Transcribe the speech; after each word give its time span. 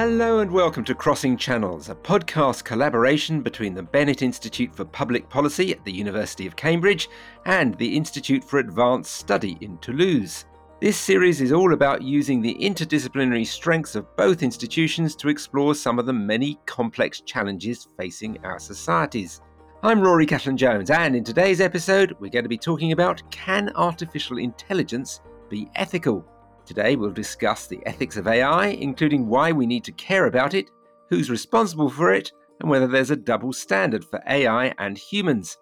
Hello 0.00 0.38
and 0.38 0.50
welcome 0.50 0.82
to 0.84 0.94
Crossing 0.94 1.36
Channels, 1.36 1.90
a 1.90 1.94
podcast 1.94 2.64
collaboration 2.64 3.42
between 3.42 3.74
the 3.74 3.82
Bennett 3.82 4.22
Institute 4.22 4.74
for 4.74 4.86
Public 4.86 5.28
Policy 5.28 5.72
at 5.72 5.84
the 5.84 5.92
University 5.92 6.46
of 6.46 6.56
Cambridge 6.56 7.10
and 7.44 7.74
the 7.74 7.98
Institute 7.98 8.42
for 8.42 8.60
Advanced 8.60 9.14
Study 9.14 9.58
in 9.60 9.76
Toulouse. 9.76 10.46
This 10.80 10.96
series 10.96 11.42
is 11.42 11.52
all 11.52 11.74
about 11.74 12.00
using 12.00 12.40
the 12.40 12.56
interdisciplinary 12.62 13.46
strengths 13.46 13.94
of 13.94 14.16
both 14.16 14.42
institutions 14.42 15.14
to 15.16 15.28
explore 15.28 15.74
some 15.74 15.98
of 15.98 16.06
the 16.06 16.14
many 16.14 16.58
complex 16.64 17.20
challenges 17.20 17.86
facing 17.98 18.42
our 18.42 18.58
societies. 18.58 19.42
I'm 19.82 20.00
Rory 20.00 20.24
Cellan 20.24 20.56
Jones, 20.56 20.88
and 20.88 21.14
in 21.14 21.24
today's 21.24 21.60
episode, 21.60 22.16
we're 22.20 22.30
going 22.30 22.46
to 22.46 22.48
be 22.48 22.56
talking 22.56 22.92
about 22.92 23.22
can 23.30 23.70
artificial 23.74 24.38
intelligence 24.38 25.20
be 25.50 25.68
ethical? 25.74 26.24
Today, 26.70 26.94
we'll 26.94 27.10
discuss 27.10 27.66
the 27.66 27.84
ethics 27.84 28.16
of 28.16 28.28
AI, 28.28 28.66
including 28.68 29.26
why 29.26 29.50
we 29.50 29.66
need 29.66 29.82
to 29.82 29.90
care 29.90 30.26
about 30.26 30.54
it, 30.54 30.70
who's 31.08 31.28
responsible 31.28 31.90
for 31.90 32.14
it, 32.14 32.30
and 32.60 32.70
whether 32.70 32.86
there's 32.86 33.10
a 33.10 33.16
double 33.16 33.52
standard 33.52 34.04
for 34.04 34.22
AI 34.28 34.72
and 34.78 34.96
humans. 34.96 35.58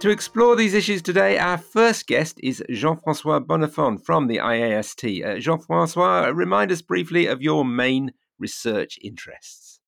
To 0.00 0.10
explore 0.10 0.56
these 0.56 0.74
issues 0.74 1.00
today, 1.00 1.38
our 1.38 1.58
first 1.58 2.08
guest 2.08 2.40
is 2.42 2.64
Jean 2.68 2.98
Francois 2.98 3.38
Bonnefon 3.38 4.04
from 4.04 4.26
the 4.26 4.38
IAST. 4.38 5.24
Uh, 5.24 5.38
Jean 5.38 5.60
Francois, 5.60 6.32
remind 6.34 6.72
us 6.72 6.82
briefly 6.82 7.26
of 7.26 7.40
your 7.40 7.64
main 7.64 8.10
research 8.40 8.98
interests. 9.00 9.78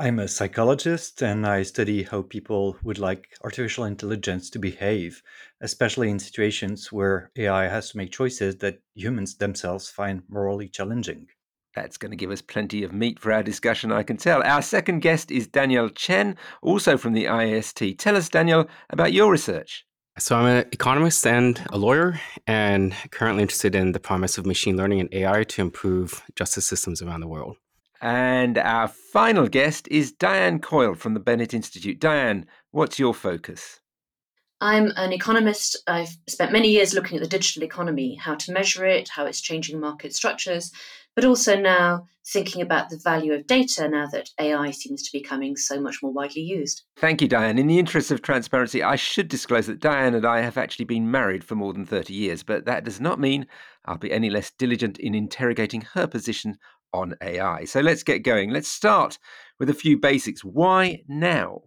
I'm 0.00 0.20
a 0.20 0.28
psychologist 0.28 1.22
and 1.22 1.44
I 1.44 1.64
study 1.64 2.04
how 2.04 2.22
people 2.22 2.76
would 2.84 3.00
like 3.00 3.30
artificial 3.42 3.82
intelligence 3.82 4.48
to 4.50 4.60
behave, 4.60 5.24
especially 5.60 6.08
in 6.08 6.20
situations 6.20 6.92
where 6.92 7.32
AI 7.36 7.66
has 7.66 7.90
to 7.90 7.96
make 7.96 8.12
choices 8.12 8.58
that 8.58 8.78
humans 8.94 9.38
themselves 9.38 9.90
find 9.90 10.22
morally 10.28 10.68
challenging. 10.68 11.26
That's 11.74 11.96
going 11.96 12.12
to 12.12 12.16
give 12.16 12.30
us 12.30 12.40
plenty 12.40 12.84
of 12.84 12.92
meat 12.92 13.18
for 13.18 13.32
our 13.32 13.42
discussion, 13.42 13.90
I 13.90 14.04
can 14.04 14.18
tell. 14.18 14.40
Our 14.44 14.62
second 14.62 15.00
guest 15.00 15.32
is 15.32 15.48
Daniel 15.48 15.88
Chen, 15.88 16.36
also 16.62 16.96
from 16.96 17.12
the 17.12 17.24
IAST. 17.24 17.98
Tell 17.98 18.16
us, 18.16 18.28
Daniel, 18.28 18.68
about 18.90 19.12
your 19.12 19.32
research. 19.32 19.84
So, 20.16 20.36
I'm 20.36 20.46
an 20.46 20.66
economist 20.70 21.26
and 21.26 21.60
a 21.70 21.78
lawyer, 21.78 22.20
and 22.46 22.94
currently 23.10 23.42
interested 23.42 23.74
in 23.74 23.90
the 23.92 24.00
promise 24.00 24.38
of 24.38 24.46
machine 24.46 24.76
learning 24.76 25.00
and 25.00 25.12
AI 25.12 25.42
to 25.42 25.60
improve 25.60 26.22
justice 26.36 26.66
systems 26.66 27.02
around 27.02 27.20
the 27.20 27.28
world. 27.28 27.56
And 28.00 28.58
our 28.58 28.88
final 28.88 29.48
guest 29.48 29.88
is 29.90 30.12
Diane 30.12 30.60
Coyle 30.60 30.94
from 30.94 31.14
the 31.14 31.20
Bennett 31.20 31.52
Institute. 31.52 31.98
Diane, 31.98 32.46
what's 32.70 32.98
your 32.98 33.14
focus? 33.14 33.80
I'm 34.60 34.92
an 34.96 35.12
economist. 35.12 35.76
I've 35.86 36.16
spent 36.28 36.52
many 36.52 36.70
years 36.70 36.92
looking 36.92 37.16
at 37.16 37.22
the 37.22 37.28
digital 37.28 37.62
economy, 37.62 38.16
how 38.16 38.34
to 38.34 38.52
measure 38.52 38.84
it, 38.84 39.08
how 39.08 39.24
it's 39.26 39.40
changing 39.40 39.78
market 39.78 40.14
structures, 40.14 40.72
but 41.14 41.24
also 41.24 41.56
now 41.56 42.06
thinking 42.26 42.60
about 42.60 42.90
the 42.90 42.98
value 42.98 43.32
of 43.32 43.46
data 43.46 43.88
now 43.88 44.06
that 44.06 44.28
AI 44.38 44.70
seems 44.70 45.02
to 45.02 45.10
be 45.12 45.20
becoming 45.20 45.56
so 45.56 45.80
much 45.80 46.02
more 46.02 46.12
widely 46.12 46.42
used. 46.42 46.82
Thank 46.96 47.22
you, 47.22 47.28
Diane. 47.28 47.58
In 47.58 47.68
the 47.68 47.78
interest 47.78 48.10
of 48.10 48.20
transparency, 48.20 48.82
I 48.82 48.96
should 48.96 49.28
disclose 49.28 49.66
that 49.66 49.80
Diane 49.80 50.14
and 50.14 50.26
I 50.26 50.40
have 50.42 50.58
actually 50.58 50.84
been 50.84 51.10
married 51.10 51.42
for 51.42 51.54
more 51.54 51.72
than 51.72 51.86
30 51.86 52.12
years, 52.12 52.42
but 52.42 52.66
that 52.66 52.84
does 52.84 53.00
not 53.00 53.18
mean 53.18 53.46
I'll 53.86 53.96
be 53.96 54.12
any 54.12 54.28
less 54.28 54.50
diligent 54.50 54.98
in 54.98 55.14
interrogating 55.14 55.82
her 55.94 56.06
position 56.06 56.58
on 56.92 57.14
AI. 57.22 57.64
So 57.64 57.80
let's 57.80 58.02
get 58.02 58.20
going. 58.20 58.50
Let's 58.50 58.68
start 58.68 59.18
with 59.58 59.70
a 59.70 59.74
few 59.74 59.98
basics. 59.98 60.44
Why 60.44 61.02
now? 61.08 61.62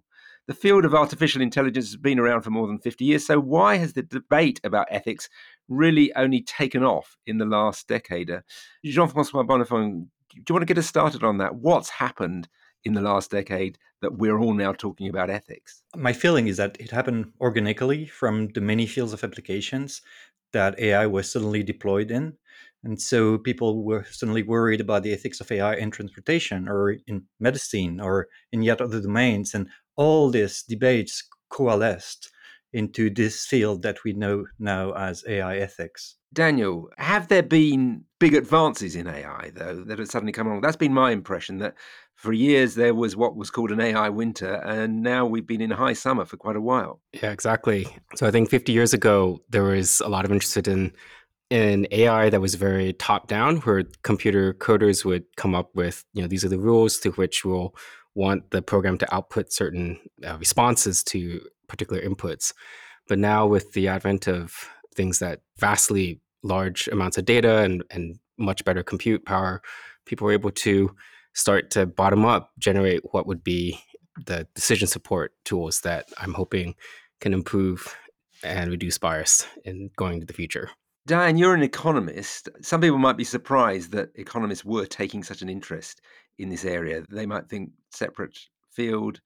The 0.47 0.53
field 0.55 0.85
of 0.85 0.95
artificial 0.95 1.41
intelligence 1.41 1.85
has 1.87 1.97
been 1.97 2.19
around 2.19 2.41
for 2.41 2.49
more 2.49 2.67
than 2.67 2.79
50 2.79 3.05
years, 3.05 3.25
so 3.25 3.39
why 3.39 3.77
has 3.77 3.93
the 3.93 4.01
debate 4.01 4.59
about 4.63 4.87
ethics 4.89 5.29
really 5.69 6.13
only 6.15 6.41
taken 6.41 6.83
off 6.83 7.15
in 7.25 7.37
the 7.37 7.45
last 7.45 7.87
decade? 7.87 8.29
Uh, 8.29 8.41
Jean 8.83 9.07
Francois 9.07 9.43
Bonnefon, 9.43 10.07
do 10.33 10.41
you 10.49 10.53
want 10.53 10.63
to 10.63 10.65
get 10.65 10.79
us 10.79 10.87
started 10.87 11.23
on 11.23 11.37
that? 11.37 11.55
What's 11.55 11.89
happened 11.89 12.49
in 12.83 12.93
the 12.93 13.01
last 13.01 13.29
decade 13.31 13.77
that 14.01 14.17
we're 14.17 14.39
all 14.39 14.53
now 14.53 14.73
talking 14.73 15.07
about 15.07 15.29
ethics? 15.29 15.83
My 15.95 16.11
feeling 16.11 16.47
is 16.47 16.57
that 16.57 16.75
it 16.79 16.91
happened 16.91 17.31
organically 17.39 18.07
from 18.07 18.49
the 18.49 18.61
many 18.61 18.87
fields 18.87 19.13
of 19.13 19.23
applications 19.23 20.01
that 20.53 20.79
AI 20.79 21.05
was 21.05 21.31
suddenly 21.31 21.63
deployed 21.63 22.11
in. 22.11 22.33
And 22.83 22.99
so 22.99 23.37
people 23.37 23.83
were 23.83 24.05
suddenly 24.09 24.43
worried 24.43 24.81
about 24.81 25.03
the 25.03 25.13
ethics 25.13 25.39
of 25.39 25.51
AI 25.51 25.75
in 25.75 25.91
transportation 25.91 26.67
or 26.67 26.97
in 27.07 27.23
medicine 27.39 27.99
or 27.99 28.27
in 28.51 28.63
yet 28.63 28.81
other 28.81 29.01
domains. 29.01 29.53
And 29.53 29.67
all 29.95 30.29
these 30.29 30.63
debates 30.63 31.23
coalesced 31.49 32.31
into 32.73 33.09
this 33.09 33.45
field 33.45 33.81
that 33.83 34.03
we 34.03 34.13
know 34.13 34.45
now 34.57 34.91
as 34.93 35.23
AI 35.27 35.57
ethics. 35.57 36.15
Daniel, 36.33 36.87
have 36.97 37.27
there 37.27 37.43
been 37.43 38.05
big 38.19 38.33
advances 38.33 38.95
in 38.95 39.07
AI, 39.07 39.51
though, 39.53 39.83
that 39.83 39.99
have 39.99 40.07
suddenly 40.07 40.31
come 40.31 40.47
along? 40.47 40.61
That's 40.61 40.77
been 40.77 40.93
my 40.93 41.11
impression 41.11 41.57
that 41.57 41.75
for 42.15 42.31
years 42.31 42.75
there 42.75 42.93
was 42.93 43.17
what 43.17 43.35
was 43.35 43.49
called 43.49 43.71
an 43.71 43.81
AI 43.81 44.07
winter, 44.07 44.53
and 44.63 45.01
now 45.01 45.25
we've 45.25 45.45
been 45.45 45.59
in 45.59 45.71
high 45.71 45.91
summer 45.91 46.23
for 46.23 46.37
quite 46.37 46.55
a 46.55 46.61
while. 46.61 47.01
Yeah, 47.11 47.31
exactly. 47.31 47.85
So 48.15 48.25
I 48.25 48.31
think 48.31 48.49
50 48.49 48.71
years 48.71 48.93
ago, 48.93 49.41
there 49.49 49.63
was 49.63 49.99
a 49.99 50.07
lot 50.07 50.23
of 50.23 50.31
interest 50.31 50.67
in 50.69 50.93
in 51.51 51.85
AI 51.91 52.29
that 52.29 52.39
was 52.39 52.55
very 52.55 52.93
top 52.93 53.27
down, 53.27 53.57
where 53.57 53.83
computer 54.03 54.53
coders 54.53 55.03
would 55.03 55.25
come 55.35 55.53
up 55.53 55.69
with, 55.75 56.05
you 56.13 56.21
know, 56.21 56.27
these 56.27 56.45
are 56.45 56.49
the 56.49 56.57
rules 56.57 56.97
to 56.99 57.11
which 57.11 57.43
we'll 57.43 57.75
want 58.15 58.49
the 58.51 58.61
program 58.61 58.97
to 58.97 59.13
output 59.13 59.51
certain 59.51 59.99
uh, 60.25 60.37
responses 60.37 61.03
to 61.03 61.41
particular 61.67 62.01
inputs. 62.01 62.53
But 63.09 63.19
now, 63.19 63.45
with 63.45 63.73
the 63.73 63.89
advent 63.89 64.27
of 64.27 64.69
things 64.95 65.19
that 65.19 65.41
vastly 65.59 66.21
large 66.41 66.87
amounts 66.87 67.17
of 67.17 67.25
data 67.25 67.57
and, 67.57 67.83
and 67.91 68.17
much 68.37 68.63
better 68.63 68.81
compute 68.81 69.25
power, 69.25 69.61
people 70.05 70.29
are 70.29 70.33
able 70.33 70.51
to 70.51 70.95
start 71.33 71.69
to 71.71 71.85
bottom 71.85 72.25
up 72.25 72.51
generate 72.59 73.01
what 73.11 73.27
would 73.27 73.43
be 73.43 73.77
the 74.25 74.47
decision 74.55 74.87
support 74.87 75.33
tools 75.43 75.81
that 75.81 76.07
I'm 76.17 76.33
hoping 76.33 76.75
can 77.19 77.33
improve 77.33 77.93
and 78.41 78.71
reduce 78.71 78.97
bias 78.97 79.45
in 79.65 79.89
going 79.97 80.21
to 80.21 80.25
the 80.25 80.33
future. 80.33 80.69
Diane, 81.11 81.35
you're 81.35 81.53
an 81.53 81.61
economist. 81.61 82.47
Some 82.61 82.79
people 82.79 82.97
might 82.97 83.17
be 83.17 83.25
surprised 83.25 83.91
that 83.91 84.11
economists 84.15 84.63
were 84.63 84.85
taking 84.85 85.23
such 85.23 85.41
an 85.41 85.49
interest 85.49 85.99
in 86.39 86.47
this 86.47 86.63
area. 86.63 87.03
They 87.09 87.25
might 87.25 87.49
think 87.49 87.71
separate 87.89 88.39
field. 88.69 89.19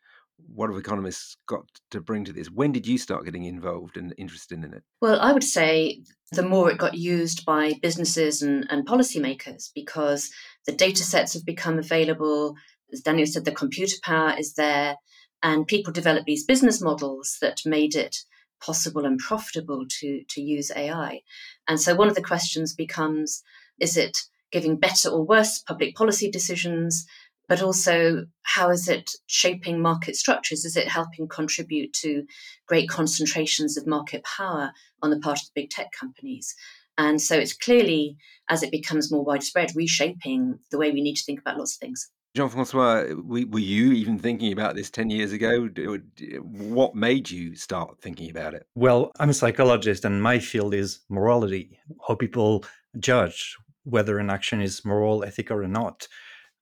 What 0.47 0.71
have 0.71 0.79
economists 0.79 1.37
got 1.45 1.65
to 1.91 2.01
bring 2.01 2.25
to 2.25 2.33
this? 2.33 2.49
When 2.49 2.71
did 2.71 2.87
you 2.87 2.97
start 2.97 3.23
getting 3.25 3.43
involved 3.43 3.97
and 3.97 4.15
interested 4.17 4.63
in 4.63 4.73
it? 4.73 4.81
Well, 4.99 5.19
I 5.19 5.31
would 5.31 5.43
say 5.43 6.01
the 6.31 6.41
more 6.41 6.71
it 6.71 6.79
got 6.79 6.95
used 6.95 7.45
by 7.45 7.73
businesses 7.83 8.41
and, 8.41 8.65
and 8.71 8.87
policymakers 8.87 9.69
because 9.75 10.31
the 10.65 10.71
data 10.71 11.03
sets 11.03 11.35
have 11.35 11.45
become 11.45 11.77
available. 11.77 12.55
As 12.91 13.01
Daniel 13.01 13.27
said, 13.27 13.45
the 13.45 13.51
computer 13.51 13.97
power 14.01 14.33
is 14.35 14.55
there, 14.55 14.95
and 15.43 15.67
people 15.67 15.93
developed 15.93 16.25
these 16.25 16.45
business 16.45 16.81
models 16.81 17.37
that 17.41 17.61
made 17.63 17.93
it 17.93 18.17
possible 18.61 19.05
and 19.05 19.19
profitable 19.19 19.85
to, 19.99 20.23
to 20.29 20.41
use 20.41 20.71
AI. 20.75 21.21
And 21.67 21.79
so 21.79 21.95
one 21.95 22.07
of 22.07 22.15
the 22.15 22.21
questions 22.21 22.73
becomes 22.73 23.43
is 23.79 23.97
it 23.97 24.17
giving 24.51 24.77
better 24.77 25.09
or 25.09 25.25
worse 25.25 25.59
public 25.59 25.95
policy 25.95 26.29
decisions? 26.31 27.05
But 27.47 27.61
also, 27.61 28.25
how 28.41 28.69
is 28.71 28.87
it 28.87 29.11
shaping 29.27 29.79
market 29.79 30.15
structures? 30.15 30.65
Is 30.65 30.75
it 30.75 30.87
helping 30.87 31.27
contribute 31.27 31.93
to 32.01 32.23
great 32.67 32.89
concentrations 32.89 33.77
of 33.77 33.85
market 33.85 34.23
power 34.23 34.71
on 35.03 35.11
the 35.11 35.19
part 35.19 35.39
of 35.39 35.45
the 35.45 35.61
big 35.61 35.69
tech 35.69 35.91
companies? 35.91 36.55
And 36.97 37.21
so 37.21 37.37
it's 37.37 37.55
clearly, 37.55 38.17
as 38.49 38.63
it 38.63 38.71
becomes 38.71 39.11
more 39.11 39.23
widespread, 39.23 39.75
reshaping 39.75 40.59
the 40.71 40.77
way 40.77 40.91
we 40.91 41.01
need 41.01 41.15
to 41.15 41.23
think 41.23 41.41
about 41.41 41.57
lots 41.57 41.75
of 41.75 41.79
things. 41.79 42.09
Jean 42.35 42.49
Francois, 42.49 43.05
were 43.23 43.59
you 43.59 43.93
even 43.93 44.19
thinking 44.19 44.51
about 44.51 44.75
this 44.75 44.89
10 44.89 45.09
years 45.09 45.31
ago? 45.31 45.69
What 46.41 46.93
made 46.93 47.31
you 47.31 47.55
start 47.55 48.01
thinking 48.01 48.29
about 48.29 48.53
it? 48.53 48.67
Well, 48.75 49.11
I'm 49.19 49.29
a 49.29 49.33
psychologist, 49.33 50.03
and 50.03 50.21
my 50.21 50.39
field 50.39 50.73
is 50.73 50.99
morality, 51.07 51.79
how 52.05 52.15
people 52.15 52.65
judge 52.99 53.55
whether 53.85 54.19
an 54.19 54.29
action 54.29 54.59
is 54.59 54.83
moral, 54.83 55.23
ethical, 55.23 55.59
or 55.59 55.67
not. 55.69 56.09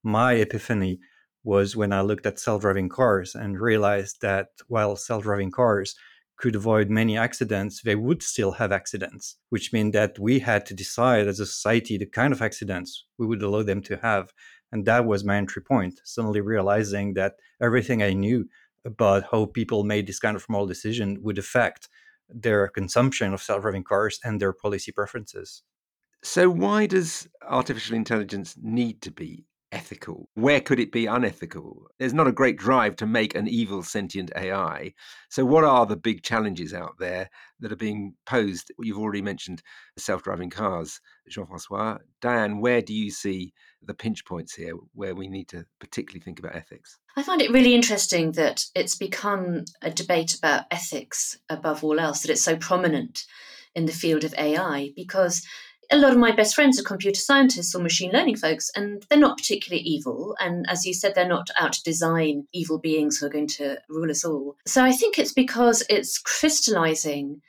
My 0.03 0.33
epiphany 0.33 1.00
was 1.44 1.75
when 1.75 1.92
I 1.92 2.01
looked 2.01 2.27
at 2.27 2.38
self 2.38 2.62
driving 2.62 2.88
cars 2.88 3.33
and 3.33 3.59
realized 3.59 4.21
that 4.21 4.50
while 4.68 4.95
self 4.95 5.24
driving 5.24 5.50
cars 5.50 5.95
could 6.38 6.56
avoid 6.56 6.89
many 6.92 7.18
accidents, 7.18 7.81
they 7.81 7.95
would 7.95 8.21
still 8.21 8.51
have 8.51 8.71
accidents, 8.71 9.38
which 9.50 9.74
meant 9.74 9.94
that 9.94 10.19
we 10.19 10.39
had 10.39 10.68
to 10.68 10.75
decide 10.75 11.27
as 11.27 11.39
a 11.39 11.48
society 11.48 11.98
the 11.98 12.06
kind 12.06 12.31
of 12.31 12.44
accidents 12.44 13.06
we 13.18 13.25
would 13.25 13.42
allow 13.42 13.63
them 13.63 13.81
to 13.81 13.98
have 13.98 14.33
and 14.74 14.86
that 14.86 15.06
was 15.06 15.24
my 15.24 15.38
entry 15.38 15.62
point, 15.62 16.02
suddenly 16.04 16.42
realizing 16.42 17.14
that 17.14 17.36
everything 17.62 18.02
I 18.02 18.14
knew 18.14 18.50
about 18.84 19.25
how 19.31 19.46
people 19.46 19.84
made 19.84 20.08
this 20.08 20.18
kind 20.18 20.36
of 20.36 20.50
moral 20.50 20.66
decision 20.66 21.20
would 21.22 21.38
affect 21.38 21.88
their 22.28 22.68
consumption 22.68 23.36
of 23.36 23.42
self 23.44 23.62
driving 23.62 23.84
cars 23.84 24.20
and 24.24 24.42
their 24.42 24.52
policy 24.52 24.92
preferences. 24.92 25.62
So, 26.24 26.50
why 26.50 26.88
does 26.88 27.30
artificial 27.48 27.96
intelligence 27.96 28.56
need 28.60 29.04
to 29.04 29.12
be 29.12 29.46
ethical? 29.72 30.28
Where 30.34 30.60
could 30.60 30.80
it 30.80 30.92
be 30.92 31.06
unethical? 31.06 31.88
There's 32.00 32.14
not 32.14 32.28
a 32.28 32.31
great 32.31 32.58
drive 32.58 32.96
to 32.96 33.06
make 33.06 33.36
an 33.36 33.48
evil 33.48 33.84
sentient 33.84 34.31
AI. 34.36 34.94
So, 35.30 35.46
what 35.46 35.64
are 35.64 35.86
the 35.86 35.98
big 35.98 36.24
challenges 36.24 36.74
out 36.74 36.96
there 36.98 37.30
that 37.60 37.72
are 37.72 37.75
being 37.75 38.16
posed? 38.25 38.72
You've 38.80 38.98
already 38.98 39.22
mentioned 39.22 39.62
self 40.00 40.24
driving 40.24 40.50
cars, 40.50 41.00
Jean 41.30 41.46
Francois. 41.46 42.00
Diane, 42.22 42.60
where 42.60 42.81
do 42.81 42.94
you 42.96 43.12
see 43.12 43.54
the 43.85 43.94
pinch 43.94 44.25
points 44.25 44.53
here 44.56 44.74
where 44.94 45.15
we 45.15 45.27
need 45.27 45.47
to 45.50 45.65
particularly 45.80 46.24
think 46.24 46.39
about 46.39 46.56
ethics? 46.56 46.97
I 47.15 47.24
find 47.24 47.41
it 47.41 47.51
really 47.51 47.75
interesting 47.75 48.31
that 48.33 48.65
it's 48.75 48.95
become 48.95 49.65
a 49.81 49.91
debate 49.91 50.35
about 50.35 50.65
ethics 50.71 51.38
above 51.50 51.83
all 51.83 52.00
else, 52.00 52.21
that 52.21 52.31
it's 52.31 52.44
so 52.44 52.56
prominent 52.56 53.25
in 53.75 53.85
the 53.85 53.91
field 53.91 54.24
of 54.24 54.35
AI 54.38 54.91
because 54.95 55.45
a 55.91 55.97
lot 55.97 56.13
of 56.13 56.18
my 56.18 56.31
best 56.31 56.56
friends 56.56 56.80
are 56.80 56.83
computer 56.83 57.19
scientists 57.19 57.75
or 57.75 57.81
machine 57.81 58.12
learning 58.12 58.38
folks, 58.38 58.71
and 58.75 59.06
they're 59.09 59.19
not 59.19 59.38
particularly 59.38 59.83
evil. 59.83 60.36
And 60.39 60.65
as 60.69 60.86
you 60.86 60.94
said, 60.94 61.13
they're 61.13 61.27
not 61.27 61.50
out 61.59 61.74
to 61.74 61.83
design 61.83 62.47
evil 62.53 62.79
beings 62.79 63.18
who 63.18 63.25
are 63.25 63.29
going 63.29 63.47
to 63.47 63.77
rule 63.89 64.09
us 64.09 64.24
all. 64.24 64.56
So 64.65 64.83
I 64.83 64.91
think 64.91 65.19
it's 65.19 65.33
because 65.33 65.83
it's 65.89 66.18
crystallizing 66.18 67.41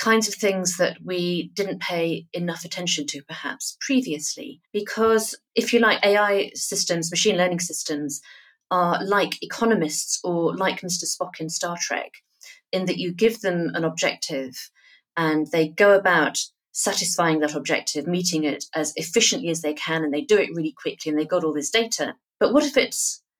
kinds 0.00 0.26
of 0.26 0.34
things 0.34 0.78
that 0.78 0.96
we 1.04 1.50
didn't 1.54 1.80
pay 1.80 2.26
enough 2.32 2.64
attention 2.64 3.06
to 3.06 3.22
perhaps 3.22 3.76
previously. 3.82 4.62
Because 4.72 5.36
if 5.54 5.74
you 5.74 5.78
like, 5.78 6.04
AI 6.04 6.50
systems, 6.54 7.10
machine 7.10 7.36
learning 7.36 7.60
systems, 7.60 8.22
are 8.70 9.04
like 9.04 9.42
economists 9.42 10.18
or 10.24 10.56
like 10.56 10.80
Mr. 10.80 11.04
Spock 11.04 11.38
in 11.38 11.50
Star 11.50 11.76
Trek, 11.78 12.12
in 12.72 12.86
that 12.86 12.96
you 12.96 13.12
give 13.12 13.42
them 13.42 13.72
an 13.74 13.84
objective 13.84 14.70
and 15.16 15.48
they 15.48 15.68
go 15.68 15.94
about 15.94 16.38
satisfying 16.72 17.40
that 17.40 17.54
objective, 17.54 18.06
meeting 18.06 18.44
it 18.44 18.64
as 18.74 18.94
efficiently 18.96 19.50
as 19.50 19.60
they 19.60 19.74
can, 19.74 20.02
and 20.02 20.14
they 20.14 20.22
do 20.22 20.38
it 20.38 20.54
really 20.54 20.72
quickly 20.72 21.10
and 21.10 21.18
they 21.18 21.26
got 21.26 21.44
all 21.44 21.52
this 21.52 21.70
data. 21.70 22.14
But 22.38 22.54
what 22.54 22.64
if 22.64 22.76
it 22.78 22.96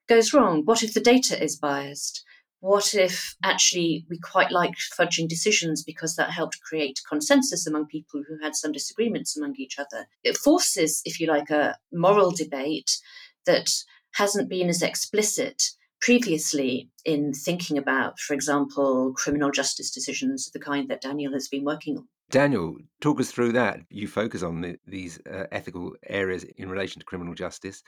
goes 0.09 0.35
wrong? 0.35 0.67
What 0.67 0.83
if 0.83 0.93
the 0.93 1.01
data 1.01 1.43
is 1.43 1.57
biased? 1.57 2.23
What 2.61 2.95
if 2.95 3.37
actually 3.43 4.05
we 4.11 4.19
quite 4.19 4.53
liked 4.53 4.93
fudging 4.99 5.29
decisions 5.29 5.83
because 5.83 6.17
that 6.17 6.31
helped 6.31 6.61
create 6.61 7.01
consensus 7.09 7.67
among 7.67 7.87
people 7.87 8.23
who 8.29 8.39
had 8.43 8.55
some 8.55 8.71
disagreements 8.71 9.37
among 9.37 9.57
each 9.57 9.79
other? 9.79 10.07
It 10.23 10.37
forces, 10.37 11.01
if 11.07 11.19
you 11.19 11.27
like, 11.27 11.49
a 11.49 11.79
moral 11.91 12.31
debate 12.31 12.99
that 13.47 13.71
hasn't 14.12 14.51
been 14.51 14.69
as 14.69 14.83
explicit 14.83 15.62
previously 16.03 16.91
in 17.05 17.33
thinking 17.33 17.79
about, 17.79 18.19
for 18.19 18.35
example, 18.35 19.12
criminal 19.15 19.51
justice 19.51 19.91
decisions 19.91 20.47
of 20.47 20.53
the 20.53 20.59
kind 20.59 20.89
that 20.89 21.01
Daniel 21.01 21.33
has 21.33 21.49
been 21.49 21.65
working 21.65 21.97
on. 21.97 22.09
Daniel, 22.31 22.77
talk 23.00 23.21
us 23.21 23.31
through 23.31 23.53
that. 23.53 23.81
You 23.91 24.09
focus 24.09 24.43
on 24.43 24.61
the, 24.61 24.77
these 24.87 25.19
uh, 25.31 25.44
ethical 25.53 25.93
areas 26.06 26.44
in 26.44 26.69
relation 26.69 27.00
to 27.00 27.05
criminal 27.05 27.35
justice. 27.35 27.82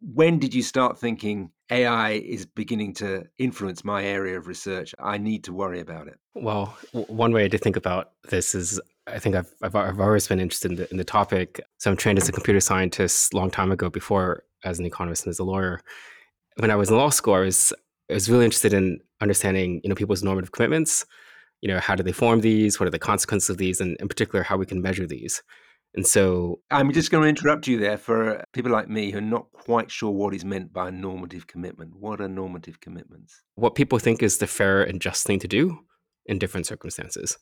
When 0.00 0.38
did 0.38 0.54
you 0.54 0.62
start 0.62 0.98
thinking 0.98 1.50
AI 1.70 2.12
is 2.12 2.46
beginning 2.46 2.94
to 2.94 3.24
influence 3.38 3.84
my 3.84 4.04
area 4.04 4.38
of 4.38 4.46
research? 4.46 4.94
I 5.00 5.18
need 5.18 5.42
to 5.44 5.52
worry 5.52 5.80
about 5.80 6.06
it. 6.06 6.18
Well, 6.34 6.76
w- 6.92 7.12
one 7.12 7.32
way 7.32 7.48
to 7.48 7.58
think 7.58 7.76
about 7.76 8.12
this 8.30 8.54
is 8.54 8.80
I 9.08 9.18
think 9.18 9.34
I've, 9.34 9.52
I've, 9.62 9.74
I've 9.74 10.00
always 10.00 10.28
been 10.28 10.38
interested 10.38 10.70
in 10.70 10.76
the, 10.76 10.90
in 10.90 10.96
the 10.96 11.04
topic. 11.04 11.60
So 11.78 11.90
I'm 11.90 11.96
trained 11.96 12.18
as 12.18 12.28
a 12.28 12.32
computer 12.32 12.60
scientist 12.60 13.34
long 13.34 13.50
time 13.50 13.72
ago 13.72 13.90
before 13.90 14.44
as 14.64 14.78
an 14.78 14.86
economist 14.86 15.24
and 15.24 15.30
as 15.30 15.40
a 15.40 15.44
lawyer. 15.44 15.80
When 16.58 16.70
I 16.70 16.76
was 16.76 16.90
in 16.90 16.96
law 16.96 17.10
school, 17.10 17.34
I 17.34 17.40
was, 17.40 17.72
I 18.10 18.14
was 18.14 18.30
really 18.30 18.44
interested 18.44 18.72
in 18.72 19.00
understanding, 19.20 19.80
you 19.82 19.88
know, 19.88 19.96
people's 19.96 20.22
normative 20.22 20.52
commitments. 20.52 21.04
You 21.60 21.68
know, 21.68 21.80
how 21.80 21.94
do 21.94 22.02
they 22.02 22.12
form 22.12 22.40
these? 22.40 22.78
What 22.78 22.86
are 22.86 22.90
the 22.90 22.98
consequences 22.98 23.50
of 23.50 23.58
these? 23.58 23.80
And 23.80 23.96
in 24.00 24.08
particular, 24.08 24.42
how 24.42 24.56
we 24.56 24.66
can 24.66 24.80
measure 24.80 25.06
these. 25.06 25.42
And 25.94 26.06
so 26.06 26.60
I'm 26.70 26.92
just 26.92 27.10
going 27.10 27.22
to 27.22 27.28
interrupt 27.28 27.66
you 27.66 27.78
there 27.78 27.96
for 27.96 28.44
people 28.52 28.70
like 28.70 28.88
me 28.88 29.10
who 29.10 29.18
are 29.18 29.22
not 29.22 29.50
quite 29.52 29.90
sure 29.90 30.10
what 30.10 30.34
is 30.34 30.44
meant 30.44 30.72
by 30.72 30.90
normative 30.90 31.46
commitment. 31.46 31.94
What 31.98 32.20
are 32.20 32.28
normative 32.28 32.80
commitments? 32.80 33.42
What 33.54 33.74
people 33.74 33.98
think 33.98 34.22
is 34.22 34.38
the 34.38 34.46
fair 34.46 34.82
and 34.82 35.00
just 35.00 35.26
thing 35.26 35.38
to 35.40 35.48
do 35.48 35.78
in 36.26 36.38
different 36.38 36.66
circumstances. 36.66 37.38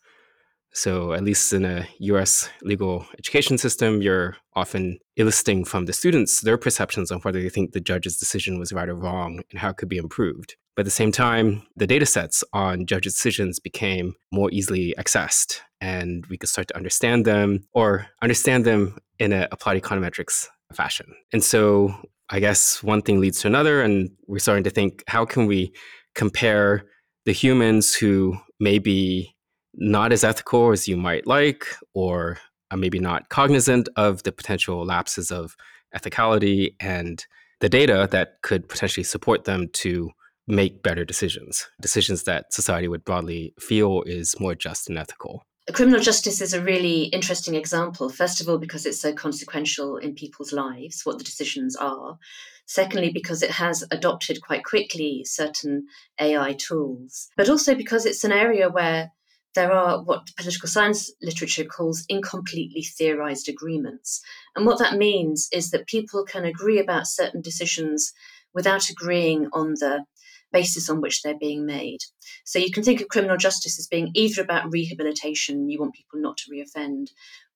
So, 0.77 1.15
at 1.15 1.25
least 1.25 1.55
in 1.55 1.65
a 1.65 1.89
US 2.01 2.51
legal 2.61 3.07
education 3.19 3.57
system, 3.57 4.03
you're 4.03 4.37
often 4.55 4.99
eliciting 5.17 5.65
from 5.65 5.87
the 5.87 5.95
students 5.95 6.43
their 6.43 6.59
perceptions 6.59 7.11
on 7.11 7.21
whether 7.21 7.41
they 7.41 7.49
think 7.49 7.73
the 7.73 7.81
judge's 7.81 8.19
decision 8.19 8.59
was 8.59 8.75
right 8.75 8.91
or 8.91 8.95
wrong 8.95 9.41
and 9.51 9.59
how 9.59 9.71
it 9.71 9.79
could 9.79 9.89
be 9.89 9.97
improved. 9.97 10.55
But 10.75 10.83
at 10.83 10.85
the 10.85 10.91
same 10.91 11.13
time, 11.13 11.63
the 11.77 11.87
data 11.87 12.05
sets 12.05 12.45
on 12.53 12.85
judges' 12.85 13.15
decisions 13.15 13.59
became 13.59 14.17
more 14.31 14.51
easily 14.53 14.95
accessed, 14.99 15.61
and 15.81 16.27
we 16.27 16.37
could 16.37 16.51
start 16.51 16.69
to 16.69 16.77
understand 16.77 17.25
them 17.25 17.67
or 17.73 18.09
understand 18.21 18.67
them 18.67 18.99
in 19.19 19.33
an 19.33 19.49
applied 19.53 19.83
econometrics 19.83 20.47
fashion. 20.75 21.07
And 21.33 21.43
so, 21.43 21.95
I 22.29 22.39
guess 22.39 22.83
one 22.83 23.01
thing 23.01 23.19
leads 23.19 23.41
to 23.41 23.47
another, 23.49 23.81
and 23.81 24.11
we're 24.27 24.41
starting 24.41 24.65
to 24.65 24.71
think 24.71 25.05
how 25.07 25.25
can 25.25 25.47
we 25.47 25.73
compare 26.15 26.85
the 27.25 27.33
humans 27.33 27.95
who 27.95 28.37
may 28.61 28.79
be 28.79 29.36
not 29.77 30.13
as 30.13 30.25
ethical 30.25 30.73
as 30.73 30.89
you 30.89 30.97
might 30.97 31.27
like, 31.27 31.67
or 31.95 32.39
uh, 32.71 32.77
maybe 32.77 32.99
not 32.99 33.29
cognizant 33.29 33.89
of 33.97 34.23
the 34.23 34.33
potential 34.33 34.85
lapses 34.85 35.31
of 35.31 35.57
ethicality 35.95 36.75
and 36.81 37.27
the 37.61 37.69
data 37.69 38.09
that 38.11 38.43
could 38.43 38.69
potentially 38.69 39.05
support 39.05 39.45
them 39.45 39.69
to 39.73 40.11
make 40.49 40.83
better 40.83 41.05
decisions, 41.05 41.69
decisions 41.81 42.25
that 42.25 42.53
society 42.53 42.89
would 42.89 43.05
broadly 43.05 43.53
feel 43.59 44.03
is 44.03 44.39
more 44.39 44.55
just 44.55 44.89
and 44.89 44.99
ethical. 44.99 45.43
Criminal 45.73 46.01
justice 46.01 46.41
is 46.41 46.53
a 46.53 46.63
really 46.63 47.05
interesting 47.05 47.57
example, 47.57 48.09
first 48.09 48.41
of 48.41 48.49
all, 48.49 48.59
because 48.59 48.87
it's 48.87 49.01
so 49.01 49.13
consequential 49.13 49.97
in 49.97 50.15
people's 50.15 50.53
lives, 50.53 51.03
what 51.05 51.19
the 51.19 51.25
decisions 51.25 51.75
are. 51.75 52.19
Secondly, 52.67 53.11
because 53.11 53.43
it 53.43 53.51
has 53.51 53.85
adopted 53.91 54.43
quite 54.43 54.65
quickly 54.65 55.25
certain 55.25 55.87
AI 56.21 56.53
tools, 56.53 57.29
but 57.37 57.49
also 57.49 57.75
because 57.75 58.07
it's 58.07 58.25
an 58.25 58.33
area 58.33 58.69
where 58.69 59.11
there 59.57 59.73
are 59.73 60.05
what 60.05 60.31
political 60.37 60.69
science 60.69 61.11
literature 61.21 61.65
calls 61.65 62.05
incompletely 62.09 62.83
theorized 62.83 63.49
agreements. 63.49 64.21
And 64.55 64.65
what 64.65 64.79
that 64.79 64.97
means 64.97 65.49
is 65.53 65.71
that 65.71 65.89
people 65.89 66.25
can 66.25 66.45
agree 66.45 66.79
about 66.79 67.09
certain 67.09 67.41
decisions 67.41 68.13
without 68.55 68.89
agreeing 68.89 69.49
on 69.53 69.71
the 69.81 70.05
basis 70.53 70.89
on 70.89 71.01
which 71.01 71.23
they're 71.23 71.39
being 71.39 71.67
made. 71.67 71.99
So 72.45 72.59
you 72.59 72.71
can 72.71 72.85
think 72.85 73.01
of 73.01 73.09
criminal 73.09 73.37
justice 73.37 73.79
as 73.79 73.89
being 73.89 74.11
either 74.15 74.43
about 74.43 74.73
rehabilitation, 74.73 75.69
you 75.69 75.81
want 75.81 75.95
people 75.95 76.21
not 76.21 76.37
to 76.39 76.51
reoffend, 76.51 77.09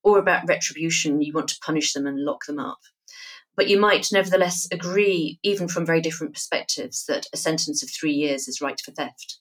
or 0.03 0.19
about 0.19 0.49
retribution, 0.49 1.23
you 1.23 1.33
want 1.33 1.49
to 1.49 1.61
punish 1.65 1.93
them 1.93 2.07
and 2.07 2.25
lock 2.25 2.47
them 2.47 2.59
up. 2.59 2.81
But 3.57 3.69
you 3.69 3.79
might 3.79 4.09
nevertheless 4.13 4.67
agree, 4.73 5.39
even 5.43 5.69
from 5.69 5.87
very 5.87 6.01
different 6.01 6.33
perspectives, 6.33 7.05
that 7.07 7.27
a 7.33 7.37
sentence 7.37 7.83
of 7.83 7.91
three 7.91 8.13
years 8.13 8.49
is 8.49 8.61
right 8.61 8.81
for 8.81 8.91
theft. 8.91 9.39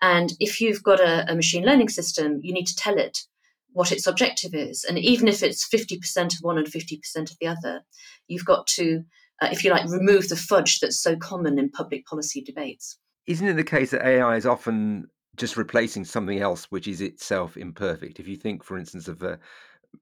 And 0.00 0.32
if 0.40 0.60
you've 0.60 0.82
got 0.82 1.00
a, 1.00 1.30
a 1.30 1.34
machine 1.34 1.64
learning 1.64 1.88
system, 1.88 2.40
you 2.42 2.52
need 2.52 2.66
to 2.66 2.76
tell 2.76 2.98
it 2.98 3.20
what 3.72 3.92
its 3.92 4.06
objective 4.06 4.54
is. 4.54 4.84
And 4.84 4.98
even 4.98 5.28
if 5.28 5.42
it's 5.42 5.68
50% 5.68 6.34
of 6.34 6.38
one 6.42 6.58
and 6.58 6.66
50% 6.66 7.30
of 7.30 7.36
the 7.40 7.46
other, 7.46 7.82
you've 8.28 8.44
got 8.44 8.66
to, 8.68 9.04
uh, 9.42 9.48
if 9.50 9.64
you 9.64 9.70
like, 9.70 9.88
remove 9.90 10.28
the 10.28 10.36
fudge 10.36 10.80
that's 10.80 11.00
so 11.00 11.16
common 11.16 11.58
in 11.58 11.70
public 11.70 12.06
policy 12.06 12.40
debates. 12.40 12.98
Isn't 13.26 13.48
it 13.48 13.54
the 13.54 13.64
case 13.64 13.90
that 13.90 14.06
AI 14.06 14.36
is 14.36 14.46
often 14.46 15.08
just 15.36 15.56
replacing 15.56 16.04
something 16.04 16.38
else 16.38 16.66
which 16.66 16.86
is 16.86 17.00
itself 17.00 17.56
imperfect? 17.56 18.20
If 18.20 18.28
you 18.28 18.36
think, 18.36 18.62
for 18.62 18.78
instance, 18.78 19.08
of 19.08 19.22
a 19.22 19.38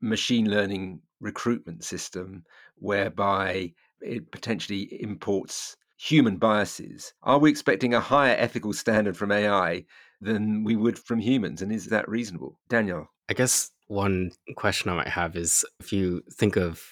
machine 0.01 0.51
learning 0.51 1.01
recruitment 1.21 1.85
system 1.85 2.45
whereby 2.77 3.73
it 4.01 4.31
potentially 4.33 5.01
imports 5.01 5.77
human 6.03 6.37
biases, 6.37 7.15
are 7.23 7.39
we 7.39 7.49
expecting 7.49 7.95
a 7.95 8.01
higher 8.01 8.35
ethical 8.37 8.73
standard 8.73 9.17
from 9.17 9.31
AI 9.31 9.85
than 10.21 10.65
we 10.65 10.75
would 10.75 10.99
from 10.99 11.21
humans? 11.21 11.63
And 11.63 11.71
is 11.71 11.87
that 11.87 12.09
reasonable? 12.09 12.59
Daniel? 12.69 13.07
I 13.29 13.35
guess 13.35 13.71
one 13.87 14.33
question 14.57 14.91
I 14.91 14.97
might 14.97 15.09
have 15.09 15.37
is 15.37 15.65
if 15.79 15.93
you 15.93 16.25
think 16.33 16.57
of 16.57 16.91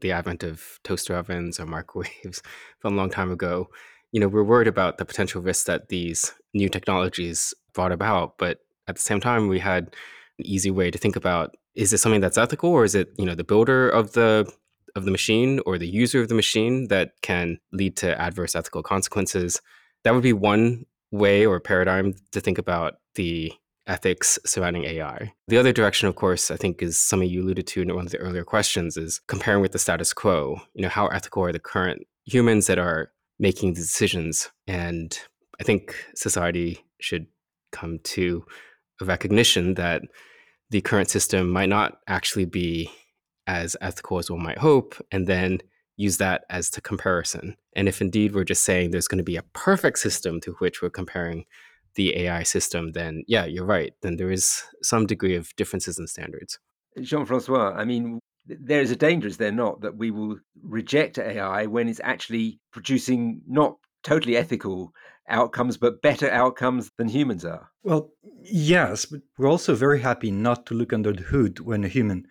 the 0.00 0.12
advent 0.12 0.44
of 0.44 0.78
toaster 0.84 1.16
ovens 1.16 1.58
or 1.58 1.66
microwaves 1.66 2.42
from 2.78 2.94
a 2.94 2.96
long 2.96 3.10
time 3.10 3.32
ago, 3.32 3.68
you 4.12 4.20
know, 4.20 4.28
we're 4.28 4.44
worried 4.44 4.68
about 4.68 4.98
the 4.98 5.04
potential 5.04 5.42
risks 5.42 5.64
that 5.64 5.88
these 5.88 6.32
new 6.52 6.68
technologies 6.68 7.54
brought 7.72 7.90
about. 7.90 8.38
But 8.38 8.60
at 8.86 8.94
the 8.94 9.02
same 9.02 9.18
time, 9.20 9.48
we 9.48 9.58
had 9.58 9.86
an 10.38 10.46
easy 10.46 10.70
way 10.70 10.92
to 10.92 10.98
think 10.98 11.16
about 11.16 11.56
is 11.74 11.92
it 11.92 11.98
something 11.98 12.20
that's 12.20 12.38
ethical 12.38 12.70
or 12.70 12.84
is 12.84 12.94
it, 12.94 13.08
you 13.18 13.26
know, 13.26 13.34
the 13.34 13.42
builder 13.42 13.88
of 13.88 14.12
the 14.12 14.48
of 14.94 15.04
the 15.04 15.10
machine 15.10 15.60
or 15.66 15.78
the 15.78 15.88
user 15.88 16.20
of 16.20 16.28
the 16.28 16.34
machine 16.34 16.88
that 16.88 17.12
can 17.22 17.58
lead 17.72 17.96
to 17.98 18.20
adverse 18.20 18.54
ethical 18.54 18.82
consequences. 18.82 19.60
That 20.04 20.14
would 20.14 20.22
be 20.22 20.32
one 20.32 20.86
way 21.10 21.46
or 21.46 21.60
paradigm 21.60 22.14
to 22.32 22.40
think 22.40 22.58
about 22.58 22.94
the 23.14 23.52
ethics 23.86 24.38
surrounding 24.46 24.84
AI. 24.84 25.32
The 25.48 25.58
other 25.58 25.72
direction, 25.72 26.08
of 26.08 26.14
course, 26.14 26.50
I 26.50 26.56
think 26.56 26.82
is 26.82 26.98
something 26.98 27.28
you 27.28 27.42
alluded 27.42 27.66
to 27.68 27.82
in 27.82 27.94
one 27.94 28.06
of 28.06 28.12
the 28.12 28.18
earlier 28.18 28.44
questions 28.44 28.96
is 28.96 29.20
comparing 29.28 29.60
with 29.60 29.72
the 29.72 29.78
status 29.78 30.12
quo. 30.12 30.60
You 30.74 30.82
know, 30.82 30.88
how 30.88 31.06
ethical 31.08 31.44
are 31.44 31.52
the 31.52 31.58
current 31.58 32.02
humans 32.24 32.66
that 32.66 32.78
are 32.78 33.12
making 33.38 33.74
the 33.74 33.80
decisions? 33.80 34.50
And 34.66 35.18
I 35.60 35.64
think 35.64 35.94
society 36.14 36.84
should 37.00 37.26
come 37.72 37.98
to 38.04 38.44
a 39.00 39.04
recognition 39.04 39.74
that 39.74 40.02
the 40.70 40.80
current 40.80 41.10
system 41.10 41.50
might 41.50 41.68
not 41.68 41.98
actually 42.08 42.46
be 42.46 42.90
as 43.46 43.76
ethical 43.80 44.18
as 44.18 44.30
one 44.30 44.42
might 44.42 44.58
hope. 44.58 44.94
And 45.10 45.26
then 45.26 45.60
use 45.96 46.16
that 46.18 46.44
as 46.50 46.70
the 46.70 46.80
comparison. 46.80 47.56
And 47.76 47.88
if 47.88 48.00
indeed 48.00 48.34
we're 48.34 48.44
just 48.44 48.64
saying 48.64 48.90
there's 48.90 49.08
going 49.08 49.18
to 49.18 49.24
be 49.24 49.36
a 49.36 49.44
perfect 49.52 49.98
system 49.98 50.40
to 50.40 50.52
which 50.58 50.82
we're 50.82 50.90
comparing 50.90 51.44
the 51.94 52.16
AI 52.18 52.42
system, 52.42 52.92
then 52.92 53.22
yeah, 53.28 53.44
you're 53.44 53.64
right. 53.64 53.92
Then 54.02 54.16
there 54.16 54.30
is 54.30 54.62
some 54.82 55.06
degree 55.06 55.36
of 55.36 55.54
differences 55.56 55.98
in 55.98 56.06
standards. 56.06 56.58
Jean 57.00 57.24
Francois, 57.24 57.72
I 57.76 57.84
mean, 57.84 58.18
there 58.46 58.80
is 58.80 58.90
a 58.90 58.96
danger, 58.96 59.28
is 59.28 59.36
there 59.36 59.52
not, 59.52 59.80
that 59.82 59.96
we 59.96 60.10
will 60.10 60.38
reject 60.62 61.18
AI 61.18 61.66
when 61.66 61.88
it's 61.88 62.00
actually 62.02 62.60
producing 62.72 63.42
not 63.46 63.76
totally 64.02 64.36
ethical 64.36 64.92
outcomes, 65.28 65.76
but 65.76 66.02
better 66.02 66.30
outcomes 66.30 66.90
than 66.98 67.08
humans 67.08 67.44
are? 67.44 67.70
Well, 67.82 68.10
yes, 68.42 69.06
but 69.06 69.22
we're 69.38 69.48
also 69.48 69.74
very 69.74 70.00
happy 70.00 70.30
not 70.30 70.66
to 70.66 70.74
look 70.74 70.92
under 70.92 71.12
the 71.12 71.22
hood 71.22 71.60
when 71.60 71.84
a 71.84 71.88
human 71.88 72.26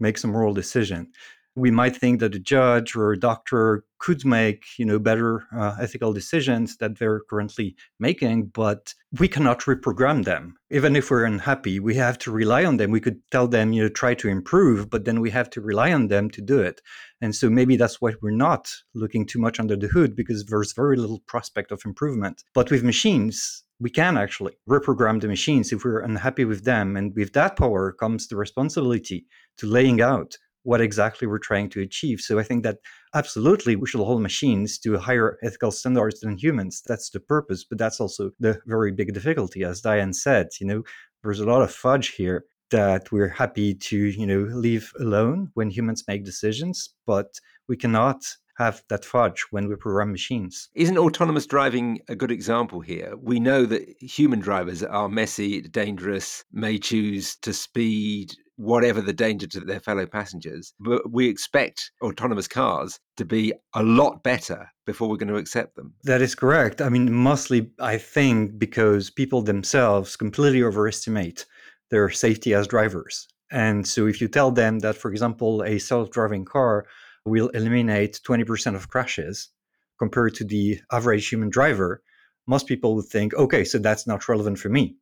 makes 0.00 0.22
some 0.22 0.32
moral 0.32 0.54
decision 0.54 1.08
we 1.58 1.70
might 1.70 1.96
think 1.96 2.20
that 2.20 2.34
a 2.34 2.38
judge 2.38 2.94
or 2.94 3.12
a 3.12 3.18
doctor 3.18 3.84
could 3.98 4.24
make 4.24 4.64
you 4.78 4.84
know 4.84 4.98
better 4.98 5.44
uh, 5.56 5.74
ethical 5.80 6.12
decisions 6.12 6.76
that 6.76 6.98
they're 6.98 7.20
currently 7.28 7.76
making 7.98 8.46
but 8.46 8.94
we 9.18 9.26
cannot 9.26 9.60
reprogram 9.60 10.24
them. 10.24 10.54
Even 10.70 10.94
if 10.94 11.10
we're 11.10 11.24
unhappy 11.24 11.80
we 11.80 11.94
have 11.94 12.18
to 12.18 12.30
rely 12.30 12.64
on 12.64 12.76
them. 12.76 12.90
We 12.90 13.00
could 13.00 13.20
tell 13.30 13.48
them 13.48 13.72
you 13.72 13.82
know 13.82 13.88
try 13.88 14.14
to 14.14 14.28
improve 14.28 14.88
but 14.90 15.04
then 15.04 15.20
we 15.20 15.30
have 15.30 15.50
to 15.50 15.60
rely 15.60 15.92
on 15.92 16.08
them 16.08 16.30
to 16.30 16.40
do 16.40 16.60
it. 16.60 16.80
And 17.20 17.34
so 17.34 17.50
maybe 17.50 17.76
that's 17.76 18.00
why 18.00 18.12
we're 18.22 18.30
not 18.30 18.72
looking 18.94 19.26
too 19.26 19.40
much 19.40 19.58
under 19.58 19.76
the 19.76 19.88
hood 19.88 20.14
because 20.14 20.44
there's 20.46 20.72
very 20.72 20.96
little 20.96 21.20
prospect 21.26 21.72
of 21.72 21.82
improvement. 21.84 22.44
But 22.54 22.70
with 22.70 22.84
machines 22.84 23.64
we 23.80 23.90
can 23.90 24.16
actually 24.16 24.54
reprogram 24.68 25.20
the 25.20 25.28
machines 25.28 25.72
if 25.72 25.84
we're 25.84 26.00
unhappy 26.00 26.44
with 26.44 26.64
them. 26.64 26.96
And 26.96 27.14
with 27.14 27.32
that 27.34 27.56
power 27.56 27.92
comes 27.92 28.26
the 28.26 28.36
responsibility 28.36 29.26
to 29.58 29.66
laying 29.66 30.00
out 30.00 30.36
what 30.68 30.82
exactly 30.82 31.26
we're 31.26 31.38
trying 31.38 31.70
to 31.70 31.80
achieve. 31.80 32.20
So 32.20 32.38
I 32.38 32.42
think 32.42 32.62
that 32.62 32.76
absolutely 33.14 33.74
we 33.74 33.88
should 33.88 34.04
hold 34.04 34.20
machines 34.20 34.78
to 34.80 34.98
higher 34.98 35.38
ethical 35.42 35.70
standards 35.70 36.20
than 36.20 36.36
humans. 36.36 36.82
That's 36.86 37.08
the 37.08 37.20
purpose, 37.20 37.64
but 37.64 37.78
that's 37.78 38.00
also 38.00 38.32
the 38.38 38.60
very 38.66 38.92
big 38.92 39.14
difficulty. 39.14 39.64
As 39.64 39.80
Diane 39.80 40.12
said, 40.12 40.48
you 40.60 40.66
know, 40.66 40.82
there's 41.22 41.40
a 41.40 41.46
lot 41.46 41.62
of 41.62 41.72
fudge 41.72 42.08
here 42.08 42.44
that 42.70 43.10
we're 43.10 43.30
happy 43.30 43.72
to, 43.76 43.96
you 43.96 44.26
know, 44.26 44.42
leave 44.54 44.92
alone 45.00 45.50
when 45.54 45.70
humans 45.70 46.04
make 46.06 46.22
decisions, 46.26 46.94
but 47.06 47.40
we 47.66 47.74
cannot 47.74 48.20
have 48.58 48.82
that 48.90 49.06
fudge 49.06 49.46
when 49.50 49.68
we 49.68 49.76
program 49.76 50.12
machines. 50.12 50.68
Isn't 50.74 50.98
autonomous 50.98 51.46
driving 51.46 52.00
a 52.10 52.14
good 52.14 52.30
example 52.30 52.80
here? 52.82 53.14
We 53.16 53.40
know 53.40 53.64
that 53.64 53.88
human 54.02 54.40
drivers 54.40 54.82
are 54.82 55.08
messy, 55.08 55.62
dangerous, 55.62 56.44
may 56.52 56.76
choose 56.76 57.36
to 57.36 57.54
speed 57.54 58.34
whatever 58.58 59.00
the 59.00 59.12
danger 59.12 59.46
to 59.46 59.60
their 59.60 59.78
fellow 59.78 60.04
passengers. 60.04 60.74
But 60.80 61.10
we 61.10 61.28
expect 61.28 61.92
autonomous 62.02 62.48
cars 62.48 62.98
to 63.16 63.24
be 63.24 63.52
a 63.72 63.82
lot 63.84 64.24
better 64.24 64.68
before 64.84 65.08
we're 65.08 65.16
going 65.16 65.32
to 65.32 65.36
accept 65.36 65.76
them. 65.76 65.94
That 66.02 66.20
is 66.20 66.34
correct. 66.34 66.82
I 66.82 66.88
mean, 66.88 67.12
mostly, 67.12 67.70
I 67.78 67.98
think, 67.98 68.58
because 68.58 69.10
people 69.10 69.42
themselves 69.42 70.16
completely 70.16 70.62
overestimate 70.62 71.46
their 71.90 72.10
safety 72.10 72.52
as 72.52 72.66
drivers. 72.66 73.28
And 73.50 73.86
so, 73.86 74.06
if 74.06 74.20
you 74.20 74.28
tell 74.28 74.50
them 74.50 74.80
that, 74.80 74.96
for 74.96 75.10
example, 75.10 75.62
a 75.62 75.78
self 75.78 76.10
driving 76.10 76.44
car 76.44 76.84
will 77.24 77.48
eliminate 77.50 78.20
20% 78.26 78.74
of 78.74 78.88
crashes 78.88 79.50
compared 79.98 80.34
to 80.34 80.44
the 80.44 80.80
average 80.92 81.28
human 81.28 81.48
driver, 81.48 82.02
most 82.46 82.66
people 82.66 82.96
would 82.96 83.06
think, 83.06 83.34
okay, 83.34 83.64
so 83.64 83.78
that's 83.78 84.06
not 84.06 84.28
relevant 84.28 84.58
for 84.58 84.68
me 84.68 84.96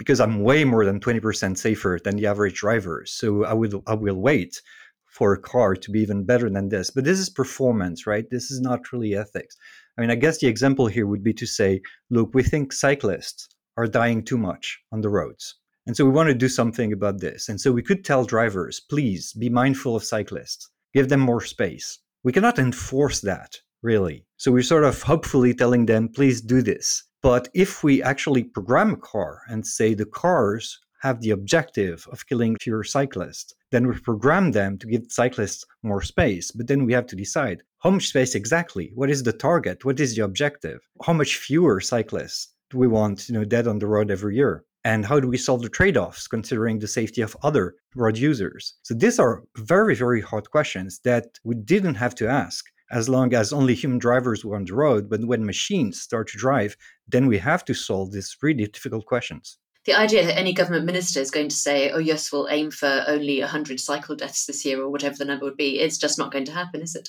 because 0.00 0.18
I'm 0.18 0.42
way 0.42 0.64
more 0.64 0.86
than 0.86 0.98
20% 0.98 1.58
safer 1.58 1.98
than 2.02 2.16
the 2.16 2.26
average 2.26 2.54
driver. 2.54 3.02
So 3.04 3.44
I 3.44 3.52
would 3.52 3.74
I 3.86 3.92
will 3.92 4.16
wait 4.16 4.62
for 5.04 5.34
a 5.34 5.38
car 5.38 5.74
to 5.76 5.90
be 5.90 6.00
even 6.00 6.24
better 6.24 6.48
than 6.48 6.70
this. 6.70 6.88
But 6.90 7.04
this 7.04 7.18
is 7.18 7.28
performance, 7.28 8.06
right? 8.06 8.24
This 8.30 8.50
is 8.50 8.62
not 8.62 8.92
really 8.92 9.14
ethics. 9.14 9.58
I 9.98 10.00
mean, 10.00 10.10
I 10.10 10.14
guess 10.14 10.38
the 10.38 10.46
example 10.46 10.86
here 10.86 11.06
would 11.06 11.22
be 11.22 11.34
to 11.34 11.46
say, 11.46 11.82
look, 12.08 12.30
we 12.32 12.42
think 12.42 12.72
cyclists 12.72 13.46
are 13.76 13.86
dying 13.86 14.24
too 14.24 14.38
much 14.38 14.80
on 14.90 15.02
the 15.02 15.10
roads. 15.10 15.56
And 15.86 15.94
so 15.94 16.06
we 16.06 16.12
want 16.12 16.28
to 16.28 16.34
do 16.34 16.48
something 16.48 16.94
about 16.94 17.20
this. 17.20 17.50
And 17.50 17.60
so 17.60 17.70
we 17.70 17.82
could 17.82 18.02
tell 18.02 18.24
drivers, 18.24 18.80
please 18.80 19.34
be 19.34 19.50
mindful 19.50 19.96
of 19.96 20.02
cyclists, 20.02 20.70
give 20.94 21.10
them 21.10 21.20
more 21.20 21.44
space. 21.44 21.98
We 22.22 22.32
cannot 22.32 22.58
enforce 22.58 23.20
that, 23.20 23.58
really. 23.82 24.24
So 24.36 24.52
we're 24.52 24.62
sort 24.62 24.84
of 24.84 25.02
hopefully 25.02 25.54
telling 25.54 25.86
them, 25.86 26.08
please 26.08 26.40
do 26.40 26.62
this. 26.62 27.04
But 27.22 27.48
if 27.54 27.84
we 27.84 28.02
actually 28.02 28.44
program 28.44 28.94
a 28.94 28.96
car 28.96 29.42
and 29.48 29.66
say 29.66 29.94
the 29.94 30.06
cars 30.06 30.78
have 31.02 31.20
the 31.20 31.30
objective 31.30 32.06
of 32.12 32.26
killing 32.26 32.56
fewer 32.60 32.84
cyclists, 32.84 33.54
then 33.70 33.86
we 33.86 33.98
program 33.98 34.52
them 34.52 34.78
to 34.78 34.86
give 34.86 35.04
cyclists 35.08 35.64
more 35.82 36.02
space. 36.02 36.50
But 36.50 36.66
then 36.66 36.84
we 36.84 36.92
have 36.92 37.06
to 37.06 37.16
decide 37.16 37.62
how 37.78 37.90
much 37.90 38.08
space 38.08 38.34
exactly? 38.34 38.90
What 38.94 39.10
is 39.10 39.22
the 39.22 39.32
target? 39.32 39.84
What 39.84 40.00
is 40.00 40.14
the 40.14 40.24
objective? 40.24 40.80
How 41.02 41.14
much 41.14 41.36
fewer 41.36 41.80
cyclists 41.80 42.48
do 42.70 42.78
we 42.78 42.86
want 42.86 43.28
you 43.28 43.34
know, 43.34 43.44
dead 43.44 43.66
on 43.66 43.78
the 43.78 43.86
road 43.86 44.10
every 44.10 44.36
year? 44.36 44.64
And 44.84 45.04
how 45.04 45.20
do 45.20 45.28
we 45.28 45.36
solve 45.36 45.62
the 45.62 45.68
trade 45.68 45.96
offs 45.96 46.26
considering 46.26 46.78
the 46.78 46.88
safety 46.88 47.20
of 47.20 47.36
other 47.42 47.74
road 47.94 48.16
users? 48.16 48.74
So 48.82 48.94
these 48.94 49.18
are 49.18 49.42
very, 49.56 49.94
very 49.94 50.22
hard 50.22 50.50
questions 50.50 51.00
that 51.04 51.38
we 51.44 51.54
didn't 51.54 51.96
have 51.96 52.14
to 52.16 52.28
ask 52.28 52.66
as 52.90 53.08
long 53.08 53.34
as 53.34 53.52
only 53.52 53.74
human 53.74 53.98
drivers 53.98 54.44
were 54.44 54.56
on 54.56 54.64
the 54.64 54.74
road. 54.74 55.08
But 55.08 55.24
when 55.24 55.46
machines 55.46 56.00
start 56.00 56.28
to 56.28 56.38
drive, 56.38 56.76
then 57.06 57.26
we 57.26 57.38
have 57.38 57.64
to 57.66 57.74
solve 57.74 58.12
these 58.12 58.36
really 58.42 58.66
difficult 58.66 59.06
questions. 59.06 59.58
The 59.86 59.94
idea 59.94 60.26
that 60.26 60.38
any 60.38 60.52
government 60.52 60.84
minister 60.84 61.20
is 61.20 61.30
going 61.30 61.48
to 61.48 61.56
say, 61.56 61.90
oh, 61.90 61.98
yes, 61.98 62.30
we'll 62.30 62.48
aim 62.50 62.70
for 62.70 63.02
only 63.06 63.40
100 63.40 63.80
cycle 63.80 64.14
deaths 64.14 64.44
this 64.46 64.64
year 64.64 64.82
or 64.82 64.90
whatever 64.90 65.16
the 65.16 65.24
number 65.24 65.46
would 65.46 65.56
be, 65.56 65.80
it's 65.80 65.96
just 65.96 66.18
not 66.18 66.32
going 66.32 66.44
to 66.44 66.52
happen, 66.52 66.82
is 66.82 66.94
it? 66.94 67.08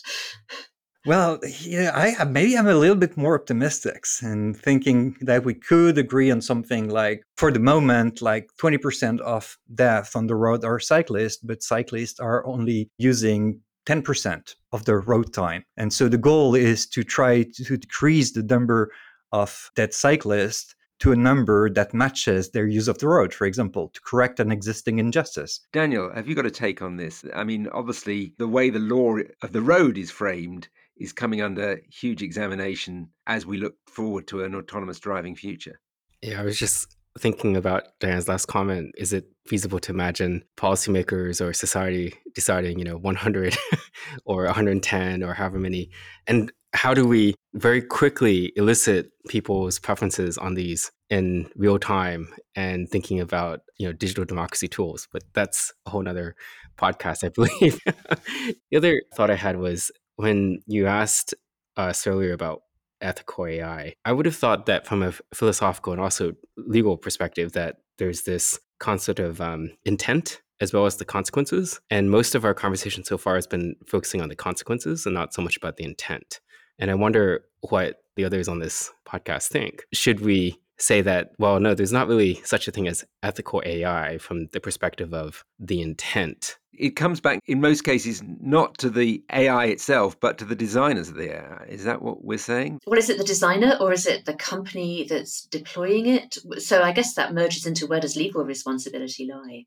Well, 1.06 1.40
yeah, 1.62 1.92
I 1.96 2.24
maybe 2.26 2.56
I'm 2.56 2.68
a 2.68 2.76
little 2.76 2.96
bit 2.96 3.18
more 3.18 3.34
optimistic 3.34 4.06
in 4.22 4.54
thinking 4.54 5.18
that 5.22 5.44
we 5.44 5.56
could 5.56 5.98
agree 5.98 6.30
on 6.30 6.42
something 6.42 6.90
like, 6.90 7.24
for 7.38 7.52
the 7.52 7.60
moment, 7.60 8.22
like 8.22 8.52
20% 8.62 9.20
of 9.22 9.58
deaths 9.74 10.16
on 10.16 10.28
the 10.28 10.36
road 10.36 10.64
are 10.64 10.80
cyclists, 10.80 11.38
but 11.38 11.64
cyclists 11.64 12.20
are 12.20 12.46
only 12.46 12.90
using 13.00 13.62
10% 13.86 14.56
of 14.72 14.86
their 14.86 15.00
road 15.00 15.34
time. 15.34 15.64
And 15.78 15.92
so 15.92 16.08
the 16.08 16.18
goal 16.18 16.56
is 16.56 16.88
to 16.88 17.04
try 17.04 17.44
to 17.44 17.78
decrease 17.78 18.32
the 18.32 18.44
number 18.44 18.92
of 19.32 19.72
dead 19.76 19.94
cyclists 19.94 20.76
to 21.00 21.12
a 21.12 21.16
number 21.16 21.68
that 21.68 21.96
matches 21.96 22.52
their 22.52 22.68
use 22.68 22.88
of 22.88 23.00
the 23.00 23.08
road, 23.08 23.34
for 23.34 23.48
example, 23.48 23.90
to 23.90 24.00
correct 24.02 24.40
an 24.40 24.52
existing 24.52 25.00
injustice. 25.00 25.60
Daniel, 25.74 26.12
have 26.14 26.28
you 26.28 26.36
got 26.36 26.46
a 26.46 26.52
take 26.52 26.84
on 26.84 26.96
this? 26.96 27.26
I 27.34 27.44
mean, 27.44 27.68
obviously, 27.74 28.36
the 28.38 28.48
way 28.48 28.70
the 28.70 28.78
law 28.78 29.18
of 29.42 29.52
the 29.52 29.62
road 29.62 29.98
is 29.98 30.12
framed 30.12 30.70
is 30.98 31.12
coming 31.12 31.42
under 31.42 31.82
huge 31.90 32.22
examination 32.22 33.10
as 33.26 33.48
we 33.48 33.58
look 33.58 33.74
forward 33.88 34.28
to 34.28 34.44
an 34.44 34.54
autonomous 34.54 35.00
driving 35.00 35.36
future. 35.36 35.80
Yeah, 36.22 36.40
I 36.40 36.44
was 36.44 36.60
just 36.60 36.96
thinking 37.20 37.58
about 37.58 37.84
Diane's 38.00 38.28
last 38.28 38.48
comment, 38.48 38.94
is 38.98 39.14
it 39.14 39.26
feasible 39.46 39.80
to 39.80 39.92
imagine 39.92 40.44
policymakers 40.58 41.46
or 41.46 41.54
society 41.54 42.14
deciding, 42.36 42.80
you 42.80 42.86
know, 42.86 42.98
100 42.98 43.58
or 44.26 44.46
110 44.46 45.24
or 45.24 45.34
however 45.34 45.60
many? 45.60 45.90
And 46.28 46.52
how 46.74 46.94
do 46.94 47.06
we 47.06 47.36
very 47.54 47.82
quickly 47.82 48.54
elicit 48.56 49.12
people's 49.28 49.78
preferences 49.78 50.38
on 50.38 50.54
these 50.54 50.92
in 51.10 51.50
real 51.56 51.78
time 51.78 52.30
and 52.56 52.90
thinking 52.90 53.20
about, 53.20 53.62
you 53.78 53.88
know, 53.88 53.94
digital 53.94 54.24
democracy 54.24 54.70
tools? 54.70 55.08
But 55.12 55.24
that's 55.34 55.74
a 55.86 55.90
whole 55.90 56.04
nother 56.04 56.36
podcast, 56.78 57.26
I 57.26 57.30
believe. 57.30 57.80
the 58.72 58.78
other 58.78 59.02
thought 59.16 59.30
I 59.30 59.36
had 59.36 59.58
was 59.58 59.92
when 60.16 60.60
you 60.66 60.88
asked 60.88 61.34
us 61.76 62.08
earlier 62.08 62.34
about 62.34 62.62
ethical 63.02 63.46
AI. 63.46 63.94
I 64.06 64.12
would 64.12 64.26
have 64.26 64.36
thought 64.36 64.66
that 64.66 64.86
from 64.86 65.04
a 65.04 65.14
philosophical 65.34 65.94
and 65.94 66.02
also 66.02 66.34
legal 66.58 66.98
perspective, 66.98 67.54
that 67.54 67.78
there's 67.98 68.24
this 68.24 68.60
concept 68.80 69.20
of 69.20 69.42
um, 69.42 69.72
intent 69.86 70.42
as 70.60 70.72
well 70.74 70.86
as 70.86 70.98
the 70.98 71.06
consequences. 71.06 71.82
And 71.90 72.12
most 72.12 72.36
of 72.36 72.46
our 72.46 72.54
conversation 72.54 73.04
so 73.04 73.18
far 73.18 73.36
has 73.36 73.48
been 73.48 73.76
focusing 73.88 74.22
on 74.22 74.30
the 74.30 74.36
consequences 74.36 75.06
and 75.06 75.16
not 75.16 75.34
so 75.34 75.42
much 75.42 75.58
about 75.58 75.78
the 75.78 75.84
intent. 75.84 76.40
And 76.80 76.92
I 76.92 76.96
wonder 76.96 77.44
what 77.62 78.04
the 78.16 78.26
others 78.26 78.48
on 78.48 78.60
this 78.60 78.92
podcast 79.08 79.48
think. 79.48 79.84
Should 79.92 80.22
we 80.22 80.60
say 80.78 81.02
that, 81.02 81.32
well, 81.38 81.60
no, 81.60 81.74
there's 81.74 81.92
not 81.92 82.08
really 82.08 82.42
such 82.44 82.68
a 82.68 82.72
thing 82.72 82.88
as 82.88 83.06
ethical 83.24 83.62
AI 83.66 84.18
from 84.18 84.48
the 84.48 84.60
perspective 84.60 85.14
of 85.14 85.44
the 85.60 85.82
intent. 85.82 86.58
It 86.78 86.96
comes 86.96 87.20
back 87.20 87.40
in 87.48 87.60
most 87.62 87.84
cases 87.84 88.24
not 88.40 88.78
to 88.80 88.90
the 88.90 89.24
AI 89.32 89.66
itself, 89.66 90.20
but 90.20 90.38
to 90.38 90.46
the 90.46 90.56
designers 90.56 91.10
of 91.10 91.16
the 91.16 91.36
AI. 91.36 91.66
Is 91.68 91.84
that 91.84 92.02
what 92.02 92.24
we're 92.24 92.38
saying? 92.38 92.80
Well, 92.88 93.00
is 93.00 93.10
it 93.10 93.18
the 93.18 93.24
designer 93.24 93.78
or 93.80 93.92
is 93.92 94.06
it 94.08 94.26
the 94.26 94.34
company 94.34 95.06
that's 95.08 95.44
deploying 95.44 96.08
it? 96.08 96.38
So 96.60 96.82
I 96.82 96.92
guess 96.92 97.14
that 97.16 97.34
merges 97.34 97.66
into 97.66 97.88
where 97.88 98.00
does 98.00 98.16
legal 98.16 98.44
responsibility 98.44 99.28
lie? 99.28 99.66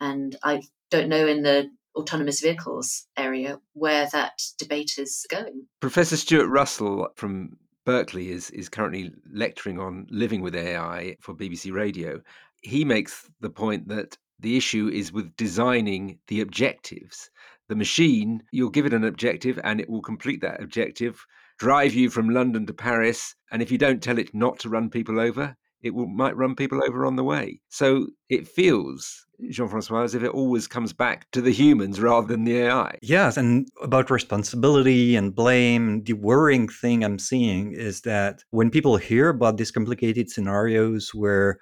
And 0.00 0.36
I 0.42 0.62
don't 0.90 1.08
know 1.08 1.26
in 1.26 1.42
the 1.42 1.70
autonomous 1.94 2.40
vehicles 2.40 3.06
area 3.16 3.58
where 3.72 4.08
that 4.12 4.42
debate 4.58 4.98
is 4.98 5.26
going. 5.30 5.66
Professor 5.80 6.16
Stuart 6.16 6.48
Russell 6.48 7.08
from 7.16 7.56
Berkeley 7.84 8.30
is 8.30 8.50
is 8.50 8.68
currently 8.68 9.12
lecturing 9.32 9.78
on 9.78 10.06
living 10.10 10.42
with 10.42 10.54
AI 10.54 11.16
for 11.20 11.34
BBC 11.34 11.72
Radio. 11.72 12.20
He 12.60 12.84
makes 12.84 13.30
the 13.40 13.50
point 13.50 13.88
that 13.88 14.18
the 14.38 14.56
issue 14.56 14.88
is 14.88 15.12
with 15.12 15.34
designing 15.36 16.18
the 16.28 16.40
objectives 16.40 17.30
The 17.68 17.76
machine, 17.76 18.42
you'll 18.52 18.70
give 18.70 18.86
it 18.86 18.94
an 18.94 19.04
objective 19.04 19.58
and 19.64 19.80
it 19.80 19.90
will 19.90 20.02
complete 20.02 20.40
that 20.42 20.62
objective, 20.62 21.24
drive 21.58 21.94
you 21.94 22.10
from 22.10 22.28
London 22.30 22.66
to 22.66 22.72
Paris. 22.72 23.34
And 23.50 23.60
if 23.60 23.72
you 23.72 23.78
don't 23.78 24.02
tell 24.02 24.18
it 24.18 24.34
not 24.34 24.60
to 24.60 24.68
run 24.68 24.88
people 24.88 25.18
over, 25.18 25.56
it 25.82 25.94
will, 25.94 26.06
might 26.06 26.36
run 26.36 26.54
people 26.54 26.80
over 26.86 27.04
on 27.04 27.16
the 27.16 27.24
way. 27.24 27.60
So 27.68 28.06
it 28.28 28.46
feels, 28.46 29.26
Jean 29.50 29.68
Francois, 29.68 30.02
as 30.02 30.14
if 30.14 30.22
it 30.22 30.30
always 30.30 30.66
comes 30.66 30.92
back 30.92 31.30
to 31.32 31.40
the 31.40 31.52
humans 31.52 32.00
rather 32.00 32.26
than 32.26 32.44
the 32.44 32.58
AI. 32.58 32.98
Yes, 33.02 33.36
and 33.36 33.68
about 33.82 34.10
responsibility 34.10 35.16
and 35.16 35.34
blame, 35.34 36.04
the 36.04 36.14
worrying 36.14 36.68
thing 36.68 37.04
I'm 37.04 37.18
seeing 37.18 37.72
is 37.72 38.02
that 38.02 38.42
when 38.50 38.70
people 38.70 38.96
hear 38.96 39.28
about 39.28 39.56
these 39.56 39.72
complicated 39.72 40.30
scenarios 40.30 41.14
where 41.14 41.58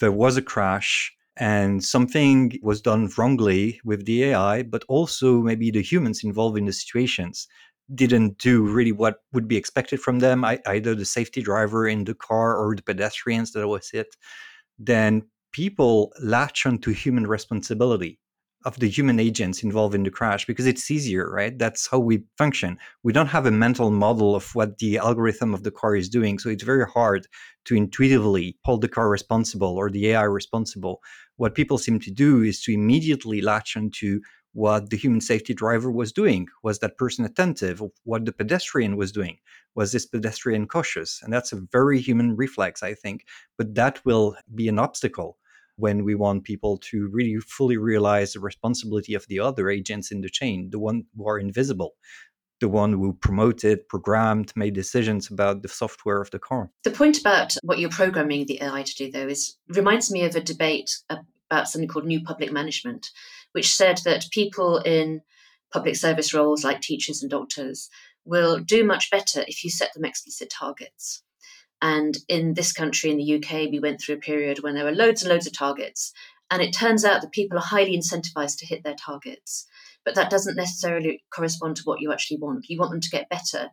there 0.00 0.12
was 0.12 0.36
a 0.36 0.42
crash 0.42 1.12
and 1.38 1.84
something 1.84 2.58
was 2.62 2.80
done 2.80 3.10
wrongly 3.16 3.80
with 3.84 4.04
the 4.06 4.24
AI, 4.24 4.62
but 4.62 4.84
also 4.88 5.40
maybe 5.40 5.70
the 5.70 5.82
humans 5.82 6.24
involved 6.24 6.58
in 6.58 6.64
the 6.64 6.72
situations 6.72 7.46
didn't 7.94 8.38
do 8.38 8.64
really 8.64 8.92
what 8.92 9.22
would 9.32 9.48
be 9.48 9.56
expected 9.56 10.00
from 10.00 10.18
them, 10.18 10.44
either 10.44 10.94
the 10.94 11.04
safety 11.04 11.42
driver 11.42 11.88
in 11.88 12.04
the 12.04 12.14
car 12.14 12.56
or 12.56 12.74
the 12.74 12.82
pedestrians 12.82 13.52
that 13.52 13.66
was 13.66 13.88
hit, 13.90 14.14
then 14.78 15.22
people 15.52 16.12
latch 16.20 16.66
onto 16.66 16.92
human 16.92 17.26
responsibility 17.26 18.18
of 18.64 18.78
the 18.80 18.88
human 18.88 19.20
agents 19.20 19.62
involved 19.62 19.94
in 19.94 20.02
the 20.02 20.10
crash 20.10 20.44
because 20.44 20.66
it's 20.66 20.90
easier, 20.90 21.30
right? 21.30 21.56
That's 21.58 21.86
how 21.86 22.00
we 22.00 22.24
function. 22.36 22.78
We 23.04 23.12
don't 23.12 23.28
have 23.28 23.46
a 23.46 23.50
mental 23.50 23.90
model 23.90 24.34
of 24.34 24.52
what 24.54 24.78
the 24.78 24.98
algorithm 24.98 25.54
of 25.54 25.62
the 25.62 25.70
car 25.70 25.94
is 25.94 26.08
doing. 26.08 26.38
So 26.38 26.48
it's 26.50 26.64
very 26.64 26.86
hard 26.86 27.28
to 27.66 27.76
intuitively 27.76 28.56
hold 28.64 28.80
the 28.80 28.88
car 28.88 29.08
responsible 29.08 29.76
or 29.76 29.90
the 29.90 30.08
AI 30.08 30.24
responsible. 30.24 31.00
What 31.36 31.54
people 31.54 31.78
seem 31.78 32.00
to 32.00 32.10
do 32.10 32.42
is 32.42 32.60
to 32.62 32.72
immediately 32.72 33.40
latch 33.40 33.76
onto 33.76 34.20
what 34.54 34.90
the 34.90 34.96
human 34.96 35.20
safety 35.20 35.54
driver 35.54 35.92
was 35.92 36.10
doing. 36.10 36.48
Was 36.64 36.80
that 36.80 36.96
person 36.96 37.24
attentive? 37.24 37.80
What 38.04 38.24
the 38.24 38.32
pedestrian 38.32 38.96
was 38.96 39.12
doing? 39.12 39.38
Was 39.76 39.92
this 39.92 40.06
pedestrian 40.06 40.66
cautious? 40.66 41.20
And 41.22 41.32
that's 41.32 41.52
a 41.52 41.62
very 41.70 42.00
human 42.00 42.34
reflex, 42.34 42.82
I 42.82 42.94
think. 42.94 43.24
But 43.56 43.76
that 43.76 44.04
will 44.04 44.34
be 44.52 44.66
an 44.68 44.80
obstacle 44.80 45.38
when 45.78 46.04
we 46.04 46.14
want 46.14 46.44
people 46.44 46.76
to 46.76 47.08
really 47.12 47.36
fully 47.38 47.76
realize 47.76 48.32
the 48.32 48.40
responsibility 48.40 49.14
of 49.14 49.26
the 49.28 49.38
other 49.38 49.70
agents 49.70 50.10
in 50.10 50.20
the 50.20 50.28
chain, 50.28 50.68
the 50.70 50.78
one 50.78 51.04
who 51.16 51.28
are 51.28 51.38
invisible, 51.38 51.94
the 52.60 52.68
one 52.68 52.92
who 52.92 53.12
promoted, 53.12 53.88
programmed, 53.88 54.52
made 54.56 54.74
decisions 54.74 55.30
about 55.30 55.62
the 55.62 55.68
software 55.68 56.20
of 56.20 56.30
the 56.32 56.38
car. 56.40 56.68
The 56.82 56.90
point 56.90 57.20
about 57.20 57.54
what 57.62 57.78
you're 57.78 57.90
programming 57.90 58.46
the 58.46 58.60
AI 58.60 58.82
to 58.82 58.94
do, 58.94 59.10
though, 59.10 59.28
is 59.28 59.56
reminds 59.68 60.10
me 60.10 60.24
of 60.24 60.34
a 60.34 60.40
debate 60.40 60.90
about 61.08 61.68
something 61.68 61.88
called 61.88 62.06
new 62.06 62.22
public 62.22 62.50
management, 62.50 63.08
which 63.52 63.74
said 63.74 64.00
that 64.04 64.26
people 64.32 64.78
in 64.78 65.22
public 65.72 65.94
service 65.94 66.34
roles 66.34 66.64
like 66.64 66.80
teachers 66.80 67.22
and 67.22 67.30
doctors 67.30 67.88
will 68.24 68.58
do 68.58 68.82
much 68.84 69.10
better 69.10 69.44
if 69.46 69.62
you 69.62 69.70
set 69.70 69.94
them 69.94 70.04
explicit 70.04 70.50
targets. 70.50 71.22
And 71.80 72.16
in 72.28 72.54
this 72.54 72.72
country, 72.72 73.10
in 73.10 73.18
the 73.18 73.36
UK, 73.36 73.70
we 73.70 73.78
went 73.78 74.00
through 74.00 74.16
a 74.16 74.20
period 74.20 74.62
when 74.62 74.74
there 74.74 74.84
were 74.84 74.94
loads 74.94 75.22
and 75.22 75.30
loads 75.30 75.46
of 75.46 75.52
targets. 75.52 76.12
And 76.50 76.62
it 76.62 76.72
turns 76.72 77.04
out 77.04 77.20
that 77.20 77.32
people 77.32 77.58
are 77.58 77.64
highly 77.64 77.96
incentivized 77.96 78.58
to 78.58 78.66
hit 78.66 78.82
their 78.82 78.94
targets. 78.94 79.66
But 80.04 80.14
that 80.14 80.30
doesn't 80.30 80.56
necessarily 80.56 81.22
correspond 81.30 81.76
to 81.76 81.82
what 81.84 82.00
you 82.00 82.12
actually 82.12 82.38
want. 82.38 82.66
You 82.68 82.78
want 82.78 82.92
them 82.92 83.00
to 83.00 83.10
get 83.10 83.28
better. 83.28 83.70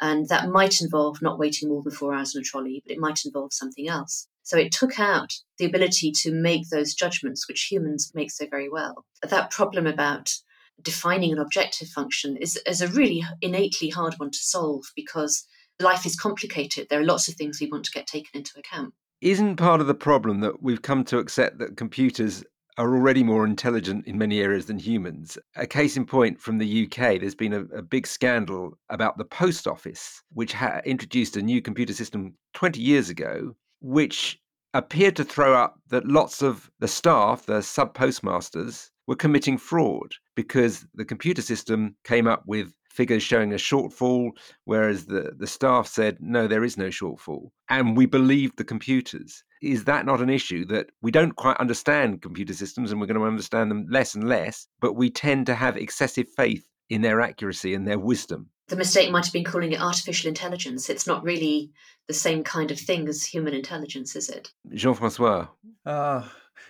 And 0.00 0.28
that 0.28 0.48
might 0.48 0.80
involve 0.80 1.22
not 1.22 1.38
waiting 1.38 1.68
more 1.68 1.82
than 1.82 1.92
four 1.92 2.14
hours 2.14 2.34
in 2.34 2.40
a 2.40 2.44
trolley, 2.44 2.82
but 2.84 2.92
it 2.92 2.98
might 2.98 3.24
involve 3.24 3.52
something 3.52 3.88
else. 3.88 4.26
So 4.42 4.58
it 4.58 4.72
took 4.72 4.98
out 4.98 5.32
the 5.58 5.64
ability 5.64 6.12
to 6.22 6.32
make 6.32 6.68
those 6.68 6.94
judgments, 6.94 7.46
which 7.48 7.68
humans 7.70 8.10
make 8.14 8.30
so 8.30 8.46
very 8.50 8.68
well. 8.68 9.04
That 9.22 9.50
problem 9.50 9.86
about 9.86 10.34
defining 10.82 11.32
an 11.32 11.38
objective 11.38 11.88
function 11.88 12.36
is, 12.36 12.60
is 12.66 12.80
a 12.80 12.88
really 12.88 13.24
innately 13.40 13.88
hard 13.88 14.14
one 14.18 14.30
to 14.30 14.38
solve 14.38 14.84
because 14.96 15.46
life 15.80 16.06
is 16.06 16.16
complicated. 16.16 16.86
There 16.88 17.00
are 17.00 17.04
lots 17.04 17.28
of 17.28 17.34
things 17.34 17.60
we 17.60 17.68
want 17.68 17.84
to 17.84 17.92
get 17.92 18.06
taken 18.06 18.30
into 18.34 18.58
account. 18.58 18.94
Isn't 19.20 19.56
part 19.56 19.80
of 19.80 19.86
the 19.86 19.94
problem 19.94 20.40
that 20.40 20.62
we've 20.62 20.82
come 20.82 21.04
to 21.04 21.18
accept 21.18 21.58
that 21.58 21.76
computers 21.76 22.44
are 22.76 22.92
already 22.92 23.22
more 23.22 23.44
intelligent 23.44 24.06
in 24.06 24.18
many 24.18 24.40
areas 24.40 24.66
than 24.66 24.78
humans. 24.78 25.38
A 25.56 25.66
case 25.66 25.96
in 25.96 26.04
point 26.04 26.40
from 26.40 26.58
the 26.58 26.84
UK, 26.84 27.20
there's 27.20 27.34
been 27.34 27.52
a, 27.52 27.60
a 27.76 27.82
big 27.82 28.06
scandal 28.06 28.76
about 28.90 29.16
the 29.16 29.24
post 29.24 29.68
office, 29.68 30.22
which 30.32 30.52
ha- 30.52 30.80
introduced 30.84 31.36
a 31.36 31.42
new 31.42 31.62
computer 31.62 31.92
system 31.92 32.34
20 32.54 32.80
years 32.80 33.08
ago, 33.08 33.54
which 33.80 34.40
appeared 34.74 35.14
to 35.16 35.24
throw 35.24 35.54
up 35.54 35.78
that 35.88 36.06
lots 36.06 36.42
of 36.42 36.68
the 36.80 36.88
staff, 36.88 37.46
the 37.46 37.62
sub 37.62 37.94
postmasters, 37.94 38.90
were 39.06 39.14
committing 39.14 39.56
fraud 39.56 40.14
because 40.34 40.84
the 40.94 41.04
computer 41.04 41.42
system 41.42 41.94
came 42.04 42.26
up 42.26 42.42
with 42.46 42.72
figures 42.94 43.22
showing 43.22 43.52
a 43.52 43.56
shortfall, 43.56 44.30
whereas 44.64 45.06
the, 45.06 45.32
the 45.36 45.46
staff 45.46 45.86
said, 45.86 46.16
no, 46.20 46.46
there 46.46 46.64
is 46.64 46.78
no 46.78 46.86
shortfall. 46.86 47.50
And 47.68 47.96
we 47.96 48.06
believed 48.06 48.56
the 48.56 48.64
computers. 48.64 49.42
Is 49.60 49.84
that 49.84 50.06
not 50.06 50.20
an 50.20 50.30
issue 50.30 50.64
that 50.66 50.90
we 51.02 51.10
don't 51.10 51.36
quite 51.36 51.56
understand 51.56 52.22
computer 52.22 52.54
systems 52.54 52.92
and 52.92 53.00
we're 53.00 53.06
going 53.06 53.20
to 53.20 53.26
understand 53.26 53.70
them 53.70 53.86
less 53.90 54.14
and 54.14 54.28
less, 54.28 54.68
but 54.80 54.94
we 54.94 55.10
tend 55.10 55.46
to 55.46 55.54
have 55.54 55.76
excessive 55.76 56.26
faith 56.36 56.68
in 56.88 57.02
their 57.02 57.20
accuracy 57.20 57.74
and 57.74 57.86
their 57.86 57.98
wisdom? 57.98 58.50
The 58.68 58.76
mistake 58.76 59.10
might 59.10 59.24
have 59.24 59.32
been 59.32 59.44
calling 59.44 59.72
it 59.72 59.80
artificial 59.80 60.28
intelligence. 60.28 60.88
It's 60.88 61.06
not 61.06 61.24
really 61.24 61.72
the 62.06 62.14
same 62.14 62.44
kind 62.44 62.70
of 62.70 62.78
thing 62.78 63.08
as 63.08 63.24
human 63.24 63.54
intelligence, 63.54 64.14
is 64.16 64.28
it? 64.28 64.52
Jean 64.72 64.94
Francois. 64.94 65.48
Uh, 65.84 66.22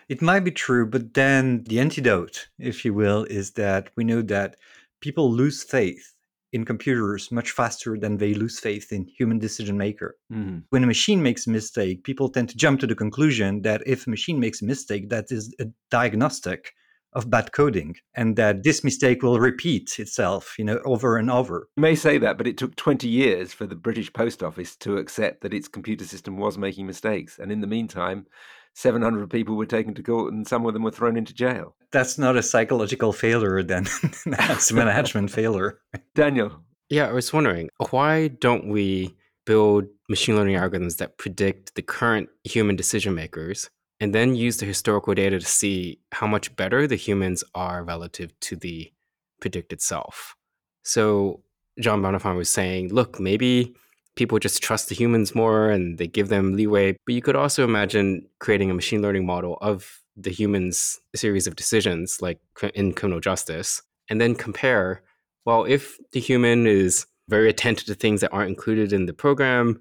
it 0.09 0.23
might 0.23 0.41
be 0.41 0.51
true, 0.51 0.87
but 0.87 1.15
then 1.15 1.65
the 1.65 1.81
antidote, 1.81 2.49
if 2.59 2.85
you 2.85 2.95
will, 2.95 3.25
is 3.25 3.53
that 3.53 3.91
we 3.97 4.05
know 4.05 4.23
that 4.23 4.57
people 5.01 5.31
lose 5.31 5.63
faith 5.63 6.13
in 6.55 6.64
computers 6.64 7.33
much 7.33 7.51
faster 7.51 7.99
than 7.99 8.17
they 8.17 8.33
lose 8.33 8.61
faith 8.61 8.93
in 8.93 9.05
human 9.19 9.40
decision 9.40 9.77
maker. 9.77 10.17
Mm-hmm. 10.33 10.59
When 10.71 10.85
a 10.85 10.87
machine 10.87 11.21
makes 11.21 11.49
a 11.49 11.51
mistake, 11.51 12.05
people 12.05 12.29
tend 12.29 12.49
to 12.51 12.57
jump 12.57 12.79
to 12.81 12.87
the 12.87 12.95
conclusion 12.95 13.62
that 13.62 13.83
if 13.87 14.07
a 14.07 14.11
machine 14.11 14.38
makes 14.38 14.62
a 14.62 14.64
mistake, 14.64 15.11
that 15.11 15.33
is 15.33 15.53
a 15.59 15.67
diagnostic 15.90 16.73
of 17.12 17.31
bad 17.31 17.53
coding 17.53 17.97
and 18.14 18.37
that 18.37 18.62
this 18.62 18.83
mistake 18.83 19.23
will 19.23 19.38
repeat 19.38 20.01
itself 20.01 20.57
you 20.59 20.64
know 20.64 20.81
over 20.85 21.17
and 21.17 21.31
over 21.31 21.69
you 21.77 21.81
may 21.81 21.95
say 21.95 22.19
that 22.19 22.37
but 22.37 22.49
it 22.49 22.59
took 22.59 22.75
20 22.75 23.07
years 23.07 23.53
for 23.53 23.69
the 23.69 23.77
british 23.77 24.12
post 24.12 24.43
office 24.43 24.75
to 24.75 24.97
accept 24.97 25.40
that 25.40 25.55
its 25.55 25.69
computer 25.69 26.05
system 26.05 26.38
was 26.38 26.59
making 26.59 26.88
mistakes 26.88 27.38
and 27.38 27.53
in 27.53 27.61
the 27.61 27.69
meantime 27.69 28.27
700 28.75 29.31
people 29.31 29.57
were 29.57 29.67
taken 29.67 29.95
to 29.95 30.03
court 30.03 30.33
and 30.33 30.47
some 30.47 30.67
of 30.67 30.75
them 30.75 30.83
were 30.83 30.91
thrown 30.91 31.17
into 31.17 31.33
jail. 31.33 31.77
That's 31.93 32.19
not 32.19 32.37
a 32.37 32.43
psychological 32.43 33.13
failure, 33.13 33.63
then. 33.63 33.87
That's 34.27 34.71
a 34.71 34.75
management 34.75 35.31
failure. 35.31 35.81
Daniel. 36.15 36.61
Yeah, 36.91 37.09
I 37.09 37.13
was 37.13 37.33
wondering 37.33 37.71
why 37.91 38.29
don't 38.29 38.69
we 38.69 39.17
build 39.47 39.87
machine 40.09 40.37
learning 40.37 40.57
algorithms 40.57 40.97
that 40.97 41.19
predict 41.19 41.75
the 41.75 41.83
current 41.83 42.29
human 42.45 42.77
decision 42.77 43.15
makers 43.15 43.71
and 44.01 44.15
then 44.15 44.35
use 44.35 44.57
the 44.57 44.67
historical 44.67 45.15
data 45.15 45.39
to 45.39 45.47
see 45.47 46.01
how 46.13 46.27
much 46.27 46.55
better 46.57 46.87
the 46.87 46.97
humans 46.97 47.45
are 47.55 47.85
relative 47.85 48.39
to 48.41 48.57
the 48.57 48.93
predicted 49.41 49.81
self? 49.81 50.35
So, 50.83 51.43
John 51.81 52.03
Bonnefon 52.03 52.37
was 52.37 52.51
saying, 52.51 52.93
look, 52.93 53.19
maybe 53.19 53.75
people 54.16 54.38
just 54.38 54.62
trust 54.62 54.88
the 54.88 54.94
humans 54.94 55.35
more 55.35 55.70
and 55.70 55.98
they 55.98 56.07
give 56.07 56.29
them 56.29 56.55
leeway. 56.55 56.96
But 57.07 57.14
you 57.14 57.22
could 57.22 57.37
also 57.37 57.64
imagine 57.64 58.27
creating 58.38 58.70
a 58.70 58.74
machine 58.74 59.03
learning 59.03 59.27
model 59.27 59.59
of 59.61 60.00
the 60.16 60.31
humans' 60.31 61.00
series 61.16 61.46
of 61.46 61.57
decisions, 61.57 62.22
like 62.22 62.38
in 62.74 62.92
criminal 62.92 63.20
justice, 63.20 63.83
and 64.09 64.20
then 64.20 64.35
compare 64.35 65.03
well, 65.44 65.64
if 65.64 65.98
the 66.12 66.20
human 66.20 66.66
is 66.66 67.07
very 67.29 67.48
attentive 67.48 67.87
to 67.87 67.94
things 67.94 68.20
that 68.20 68.33
aren't 68.33 68.48
included 68.48 68.92
in 68.92 69.07
the 69.07 69.12
program, 69.12 69.79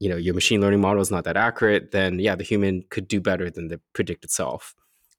you 0.00 0.08
know, 0.08 0.16
your 0.16 0.34
machine 0.34 0.60
learning 0.60 0.80
model 0.80 1.00
is 1.00 1.10
not 1.10 1.24
that 1.24 1.36
accurate, 1.36 1.92
then 1.92 2.18
yeah, 2.18 2.34
the 2.34 2.44
human 2.44 2.84
could 2.90 3.08
do 3.08 3.20
better 3.20 3.50
than 3.50 3.68
the 3.68 3.80
predict 3.92 4.24
itself. 4.24 4.74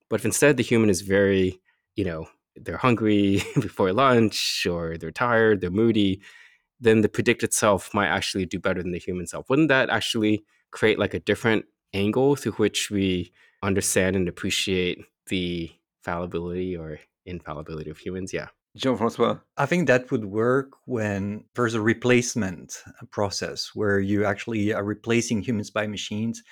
But 0.10 0.20
if 0.20 0.26
instead 0.26 0.58
the 0.58 0.64
human 0.64 0.90
is 0.90 1.02
very, 1.02 1.60
you 1.96 2.06
know, 2.06 2.28
they're 2.56 2.78
hungry 2.78 3.44
before 3.56 3.92
lunch 3.94 4.68
or 4.70 4.98
they're 4.98 5.12
tired, 5.12 5.62
they're 5.62 5.72
moody, 5.72 6.22
then 6.86 7.02
the 7.02 7.10
predicted 7.10 7.54
self 7.54 7.94
might 7.94 8.08
actually 8.08 8.46
do 8.46 8.60
better 8.60 8.82
than 8.82 8.92
the 8.92 9.00
human 9.00 9.28
self. 9.28 9.50
Wouldn't 9.50 9.70
that 9.70 9.90
actually 9.90 10.46
create 10.72 11.00
like 11.00 11.14
a 11.14 11.20
different 11.20 11.66
angle 11.94 12.36
through 12.36 12.54
which 12.54 12.90
we 12.90 13.32
understand 13.64 14.16
and 14.16 14.28
appreciate 14.28 15.04
the 15.28 15.72
fallibility 16.04 16.78
or 16.78 17.00
infallibility 17.26 17.90
of 17.90 17.98
humans? 17.98 18.32
Yeah. 18.32 18.48
Jean 18.76 18.98
Francois. 18.98 19.38
I 19.58 19.66
think 19.66 19.88
that 19.88 20.12
would 20.12 20.26
work 20.26 20.74
when 20.86 21.46
there's 21.56 21.76
a 21.76 21.82
replacement 21.82 22.84
process 23.10 23.72
where 23.74 24.00
you 24.00 24.26
actually 24.26 24.74
are 24.74 24.84
replacing 24.84 25.42
humans 25.42 25.72
by 25.72 25.88
machines. 25.88 26.44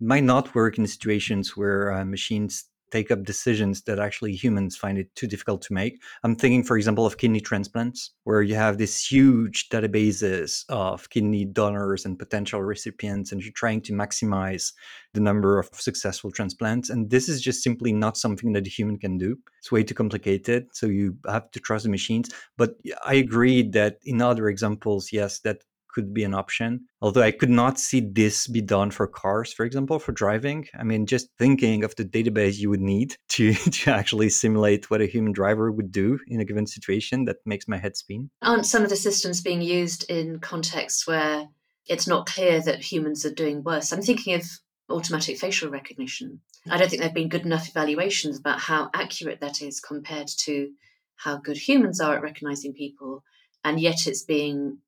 It 0.00 0.06
might 0.06 0.24
not 0.24 0.54
work 0.54 0.76
in 0.76 0.86
situations 0.86 1.56
where 1.56 1.92
uh, 1.92 2.04
machines 2.04 2.64
take 2.90 3.10
up 3.10 3.24
decisions 3.24 3.82
that 3.82 3.98
actually 3.98 4.32
humans 4.32 4.76
find 4.76 4.98
it 4.98 5.14
too 5.14 5.26
difficult 5.26 5.62
to 5.62 5.72
make. 5.72 6.00
I'm 6.22 6.36
thinking, 6.36 6.62
for 6.62 6.76
example, 6.76 7.06
of 7.06 7.18
kidney 7.18 7.40
transplants, 7.40 8.10
where 8.24 8.42
you 8.42 8.54
have 8.54 8.78
these 8.78 9.04
huge 9.04 9.68
databases 9.68 10.64
of 10.68 11.08
kidney 11.10 11.44
donors 11.44 12.04
and 12.04 12.18
potential 12.18 12.62
recipients, 12.62 13.32
and 13.32 13.42
you're 13.42 13.52
trying 13.52 13.80
to 13.82 13.92
maximize 13.92 14.72
the 15.14 15.20
number 15.20 15.58
of 15.58 15.68
successful 15.72 16.30
transplants. 16.30 16.90
And 16.90 17.10
this 17.10 17.28
is 17.28 17.40
just 17.40 17.62
simply 17.62 17.92
not 17.92 18.16
something 18.16 18.52
that 18.52 18.66
a 18.66 18.70
human 18.70 18.98
can 18.98 19.18
do. 19.18 19.36
It's 19.58 19.72
way 19.72 19.82
too 19.82 19.94
complicated. 19.94 20.68
So 20.72 20.86
you 20.86 21.16
have 21.26 21.50
to 21.52 21.60
trust 21.60 21.84
the 21.84 21.90
machines. 21.90 22.30
But 22.56 22.76
I 23.04 23.14
agree 23.14 23.62
that 23.70 23.98
in 24.04 24.20
other 24.20 24.48
examples, 24.48 25.12
yes, 25.12 25.40
that 25.40 25.64
could 25.98 26.14
be 26.14 26.22
an 26.22 26.32
option. 26.32 26.86
Although 27.02 27.22
I 27.22 27.32
could 27.32 27.50
not 27.50 27.80
see 27.80 27.98
this 27.98 28.46
be 28.46 28.60
done 28.60 28.92
for 28.92 29.08
cars, 29.08 29.52
for 29.52 29.66
example, 29.66 29.98
for 29.98 30.12
driving. 30.12 30.68
I 30.78 30.84
mean, 30.84 31.06
just 31.06 31.28
thinking 31.40 31.82
of 31.82 31.92
the 31.96 32.04
database 32.04 32.58
you 32.58 32.70
would 32.70 32.80
need 32.80 33.16
to, 33.30 33.52
to 33.52 33.90
actually 33.90 34.30
simulate 34.30 34.90
what 34.90 35.00
a 35.00 35.06
human 35.06 35.32
driver 35.32 35.72
would 35.72 35.90
do 35.90 36.20
in 36.28 36.40
a 36.40 36.44
given 36.44 36.68
situation, 36.68 37.24
that 37.24 37.38
makes 37.44 37.66
my 37.66 37.78
head 37.78 37.96
spin. 37.96 38.30
Aren't 38.42 38.66
some 38.66 38.84
of 38.84 38.90
the 38.90 38.96
systems 38.96 39.40
being 39.40 39.60
used 39.60 40.08
in 40.08 40.38
contexts 40.38 41.04
where 41.04 41.48
it's 41.88 42.06
not 42.06 42.26
clear 42.26 42.60
that 42.60 42.80
humans 42.80 43.26
are 43.26 43.34
doing 43.34 43.64
worse? 43.64 43.92
I'm 43.92 44.02
thinking 44.02 44.34
of 44.34 44.44
automatic 44.88 45.36
facial 45.36 45.68
recognition. 45.68 46.40
I 46.70 46.78
don't 46.78 46.88
think 46.88 47.00
there 47.00 47.08
have 47.08 47.14
been 47.14 47.28
good 47.28 47.44
enough 47.44 47.68
evaluations 47.68 48.38
about 48.38 48.60
how 48.60 48.90
accurate 48.94 49.40
that 49.40 49.62
is 49.62 49.80
compared 49.80 50.28
to 50.44 50.70
how 51.16 51.38
good 51.38 51.56
humans 51.56 52.00
are 52.00 52.14
at 52.14 52.22
recognizing 52.22 52.72
people. 52.72 53.24
And 53.64 53.80
yet 53.80 54.06
it's 54.06 54.22
being 54.22 54.78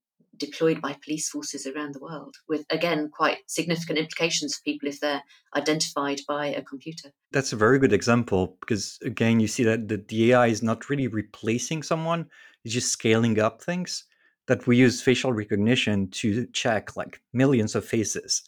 deployed 0.40 0.81
by 0.81 0.96
police 1.05 1.29
forces 1.29 1.66
around 1.66 1.94
the 1.94 2.00
world, 2.00 2.35
with 2.48 2.64
again 2.70 3.11
quite 3.12 3.38
significant 3.46 3.98
implications 3.98 4.57
for 4.57 4.62
people 4.64 4.88
if 4.88 4.98
they're 4.98 5.22
identified 5.55 6.20
by 6.26 6.46
a 6.46 6.62
computer. 6.62 7.11
That's 7.31 7.53
a 7.53 7.57
very 7.57 7.79
good 7.79 7.92
example 7.92 8.57
because 8.61 8.98
again, 9.05 9.38
you 9.38 9.46
see 9.46 9.62
that 9.64 10.09
the 10.09 10.33
AI 10.33 10.48
is 10.48 10.62
not 10.62 10.90
really 10.90 11.07
replacing 11.07 11.85
someone; 11.85 12.26
it's 12.64 12.74
just 12.74 12.90
scaling 12.90 13.38
up 13.38 13.62
things. 13.62 14.05
That 14.48 14.66
we 14.66 14.76
use 14.76 15.00
facial 15.00 15.33
recognition 15.33 16.11
to 16.22 16.46
check 16.53 16.96
like 16.96 17.20
millions 17.33 17.76
of 17.76 17.85
faces 17.85 18.42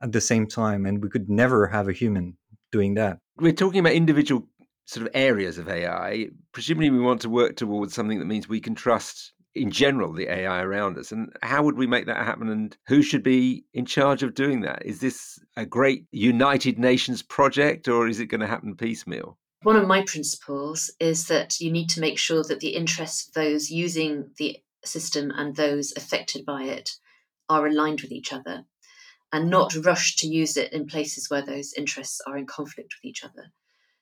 at 0.00 0.12
the 0.12 0.20
same 0.20 0.46
time, 0.46 0.86
and 0.86 1.02
we 1.02 1.08
could 1.08 1.28
never 1.28 1.66
have 1.66 1.88
a 1.88 1.92
human 1.92 2.36
doing 2.70 2.94
that. 2.94 3.18
We're 3.36 3.52
talking 3.52 3.80
about 3.80 3.94
individual 3.94 4.46
sort 4.84 5.06
of 5.06 5.12
areas 5.14 5.58
of 5.58 5.68
AI. 5.68 6.28
Presumably, 6.52 6.90
we 6.90 7.00
want 7.00 7.20
to 7.22 7.28
work 7.28 7.56
towards 7.56 7.94
something 7.94 8.18
that 8.18 8.26
means 8.26 8.48
we 8.48 8.60
can 8.60 8.74
trust 8.74 9.32
in 9.54 9.70
general 9.70 10.12
the 10.12 10.28
AI 10.28 10.62
around 10.62 10.98
us. 10.98 11.12
And 11.12 11.32
how 11.42 11.62
would 11.62 11.76
we 11.76 11.86
make 11.86 12.06
that 12.06 12.24
happen? 12.24 12.48
And 12.48 12.76
who 12.86 13.02
should 13.02 13.22
be 13.22 13.64
in 13.74 13.86
charge 13.86 14.22
of 14.22 14.34
doing 14.34 14.60
that? 14.62 14.84
Is 14.84 15.00
this 15.00 15.38
a 15.56 15.66
great 15.66 16.06
United 16.12 16.78
Nations 16.78 17.22
project 17.22 17.88
or 17.88 18.06
is 18.08 18.20
it 18.20 18.26
going 18.26 18.40
to 18.40 18.46
happen 18.46 18.76
piecemeal? 18.76 19.38
One 19.62 19.76
of 19.76 19.86
my 19.86 20.02
principles 20.06 20.90
is 21.00 21.28
that 21.28 21.60
you 21.60 21.70
need 21.70 21.90
to 21.90 22.00
make 22.00 22.18
sure 22.18 22.42
that 22.44 22.60
the 22.60 22.74
interests 22.74 23.28
of 23.28 23.34
those 23.34 23.70
using 23.70 24.30
the 24.38 24.58
system 24.84 25.30
and 25.30 25.54
those 25.54 25.92
affected 25.96 26.46
by 26.46 26.64
it 26.64 26.92
are 27.48 27.66
aligned 27.66 28.00
with 28.00 28.12
each 28.12 28.32
other 28.32 28.64
and 29.32 29.50
not 29.50 29.74
rush 29.84 30.16
to 30.16 30.26
use 30.26 30.56
it 30.56 30.72
in 30.72 30.86
places 30.86 31.28
where 31.28 31.44
those 31.44 31.74
interests 31.74 32.20
are 32.26 32.38
in 32.38 32.46
conflict 32.46 32.94
with 32.94 33.08
each 33.08 33.22
other. 33.22 33.52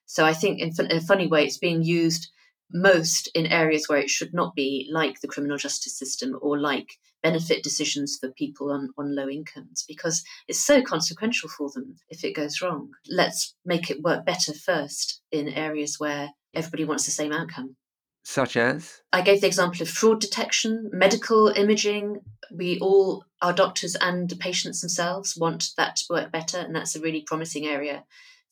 So 0.05 0.25
I 0.25 0.33
think 0.33 0.59
in, 0.59 0.73
a 0.89 1.01
funny 1.01 1.27
way, 1.27 1.45
it's 1.45 1.57
being 1.57 1.83
used 1.83 2.29
most 2.71 3.29
in 3.33 3.45
areas 3.47 3.87
where 3.87 3.99
it 3.99 4.09
should 4.09 4.33
not 4.33 4.55
be, 4.55 4.87
like 4.91 5.19
the 5.21 5.27
criminal 5.27 5.57
justice 5.57 5.97
system 5.97 6.37
or 6.41 6.59
like 6.59 6.97
benefit 7.21 7.63
decisions 7.63 8.17
for 8.19 8.31
people 8.31 8.71
on, 8.71 8.89
on 8.97 9.15
low 9.15 9.27
incomes, 9.27 9.83
because 9.87 10.23
it's 10.47 10.59
so 10.59 10.81
consequential 10.81 11.49
for 11.49 11.69
them 11.73 11.95
if 12.09 12.23
it 12.23 12.35
goes 12.35 12.61
wrong. 12.61 12.89
Let's 13.09 13.55
make 13.65 13.89
it 13.89 14.01
work 14.01 14.25
better 14.25 14.53
first 14.53 15.21
in 15.31 15.49
areas 15.49 15.99
where 15.99 16.29
everybody 16.53 16.85
wants 16.85 17.05
the 17.05 17.11
same 17.11 17.31
outcome. 17.31 17.75
Such 18.23 18.57
as? 18.57 19.01
I 19.11 19.21
gave 19.21 19.41
the 19.41 19.47
example 19.47 19.81
of 19.81 19.89
fraud 19.89 20.21
detection, 20.21 20.89
medical 20.93 21.47
imaging. 21.47 22.19
We 22.53 22.77
all, 22.79 23.23
our 23.41 23.53
doctors 23.53 23.95
and 23.95 24.29
the 24.29 24.35
patients 24.35 24.81
themselves, 24.81 25.35
want 25.37 25.69
that 25.77 25.95
to 25.97 26.05
work 26.09 26.31
better, 26.31 26.59
and 26.59 26.75
that's 26.75 26.95
a 26.95 27.01
really 27.01 27.23
promising 27.25 27.65
area 27.65 28.03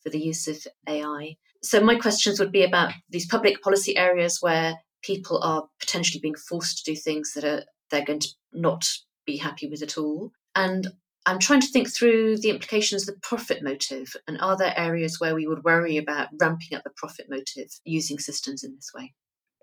for 0.02 0.10
the 0.10 0.18
use 0.18 0.48
of 0.48 0.66
AI. 0.88 1.36
So, 1.62 1.80
my 1.80 1.96
questions 1.96 2.38
would 2.38 2.52
be 2.52 2.64
about 2.64 2.92
these 3.08 3.26
public 3.26 3.62
policy 3.62 3.96
areas 3.96 4.38
where 4.40 4.74
people 5.02 5.42
are 5.42 5.66
potentially 5.80 6.20
being 6.20 6.34
forced 6.34 6.84
to 6.84 6.92
do 6.92 6.96
things 6.96 7.32
that 7.34 7.44
are 7.44 7.64
they're 7.90 8.04
going 8.04 8.20
to 8.20 8.28
not 8.52 8.86
be 9.26 9.36
happy 9.36 9.68
with 9.68 9.82
at 9.82 9.96
all. 9.96 10.32
And 10.54 10.88
I'm 11.26 11.38
trying 11.38 11.60
to 11.60 11.68
think 11.68 11.92
through 11.92 12.38
the 12.38 12.50
implications 12.50 13.06
of 13.06 13.14
the 13.14 13.20
profit 13.20 13.62
motive. 13.62 14.14
And 14.26 14.40
are 14.40 14.56
there 14.56 14.72
areas 14.76 15.20
where 15.20 15.34
we 15.34 15.46
would 15.46 15.64
worry 15.64 15.96
about 15.96 16.28
ramping 16.40 16.76
up 16.76 16.84
the 16.84 16.90
profit 16.96 17.26
motive 17.28 17.68
using 17.84 18.18
systems 18.18 18.64
in 18.64 18.74
this 18.74 18.90
way? 18.94 19.12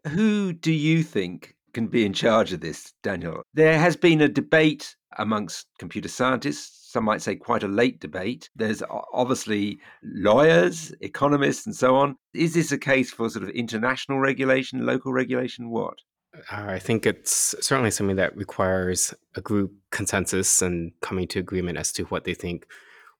Who 0.09 0.53
do 0.53 0.71
you 0.71 1.01
think 1.01 1.55
can 1.73 1.87
be 1.87 2.05
in 2.05 2.13
charge 2.13 2.53
of 2.53 2.61
this, 2.61 2.93
Daniel? 3.01 3.41
There 3.53 3.79
has 3.79 3.95
been 3.95 4.21
a 4.21 4.29
debate 4.29 4.95
amongst 5.17 5.67
computer 5.77 6.09
scientists 6.09 6.85
some 6.95 7.03
might 7.03 7.21
say 7.21 7.35
quite 7.35 7.61
a 7.61 7.67
late 7.67 7.99
debate. 7.99 8.49
There's 8.55 8.81
obviously 9.11 9.81
lawyers, 10.01 10.93
economists, 11.01 11.65
and 11.65 11.75
so 11.75 11.97
on. 11.97 12.15
Is 12.33 12.53
this 12.53 12.71
a 12.71 12.77
case 12.77 13.11
for 13.11 13.29
sort 13.29 13.43
of 13.43 13.49
international 13.49 14.19
regulation, 14.19 14.85
local 14.85 15.11
regulation? 15.11 15.69
What? 15.71 15.97
Uh, 16.33 16.67
I 16.69 16.79
think 16.79 17.05
it's 17.05 17.53
certainly 17.59 17.91
something 17.91 18.15
that 18.15 18.37
requires 18.37 19.13
a 19.35 19.41
group 19.41 19.73
consensus 19.91 20.61
and 20.61 20.93
coming 21.01 21.27
to 21.27 21.39
agreement 21.39 21.77
as 21.77 21.91
to 21.91 22.03
what 22.05 22.23
they 22.23 22.33
think 22.33 22.65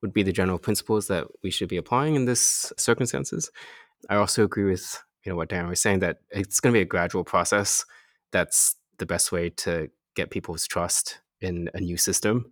would 0.01 0.13
be 0.13 0.23
the 0.23 0.31
general 0.31 0.57
principles 0.57 1.07
that 1.07 1.27
we 1.43 1.51
should 1.51 1.67
be 1.67 1.75
applying 1.75 2.15
in 2.15 2.23
this 2.23 2.71
circumstances. 2.77 3.51
I 4.09 4.15
also 4.15 4.45
agree 4.45 4.71
with 4.71 5.03
you 5.25 5.33
know 5.33 5.35
what 5.35 5.49
Dan 5.49 5.67
was 5.67 5.81
saying 5.81 5.99
that 5.99 6.19
it's 6.31 6.61
going 6.61 6.71
to 6.71 6.77
be 6.77 6.81
a 6.81 6.85
gradual 6.85 7.25
process. 7.25 7.83
That's 8.31 8.77
the 8.99 9.05
best 9.05 9.33
way 9.33 9.49
to 9.49 9.89
get 10.15 10.29
people's 10.29 10.65
trust 10.65 11.19
in 11.41 11.69
a 11.73 11.79
new 11.79 11.97
system 11.97 12.51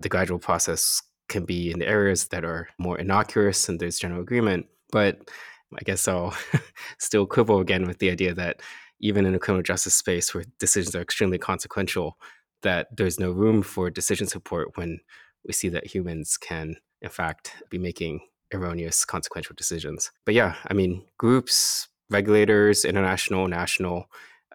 the 0.00 0.08
gradual 0.08 0.38
process 0.38 1.02
can 1.28 1.44
be 1.44 1.70
in 1.70 1.82
areas 1.82 2.28
that 2.28 2.44
are 2.44 2.68
more 2.78 2.98
innocuous 2.98 3.68
and 3.68 3.80
there's 3.80 3.98
general 3.98 4.20
agreement. 4.20 4.66
But 4.90 5.30
I 5.74 5.82
guess 5.84 6.06
I'll 6.06 6.34
still 6.98 7.26
quibble 7.26 7.60
again 7.60 7.86
with 7.86 7.98
the 7.98 8.10
idea 8.10 8.34
that 8.34 8.60
even 9.00 9.26
in 9.26 9.34
a 9.34 9.38
criminal 9.38 9.62
justice 9.62 9.94
space 9.94 10.34
where 10.34 10.44
decisions 10.58 10.94
are 10.94 11.00
extremely 11.02 11.38
consequential, 11.38 12.18
that 12.62 12.88
there's 12.96 13.18
no 13.18 13.30
room 13.30 13.62
for 13.62 13.90
decision 13.90 14.26
support 14.26 14.76
when 14.76 15.00
we 15.46 15.52
see 15.52 15.68
that 15.68 15.86
humans 15.86 16.36
can, 16.36 16.76
in 17.02 17.10
fact, 17.10 17.52
be 17.70 17.78
making 17.78 18.20
erroneous 18.52 19.04
consequential 19.04 19.54
decisions. 19.56 20.10
But 20.24 20.34
yeah, 20.34 20.54
I 20.68 20.74
mean, 20.74 21.04
groups, 21.18 21.88
regulators, 22.10 22.84
international, 22.84 23.48
national, 23.48 24.06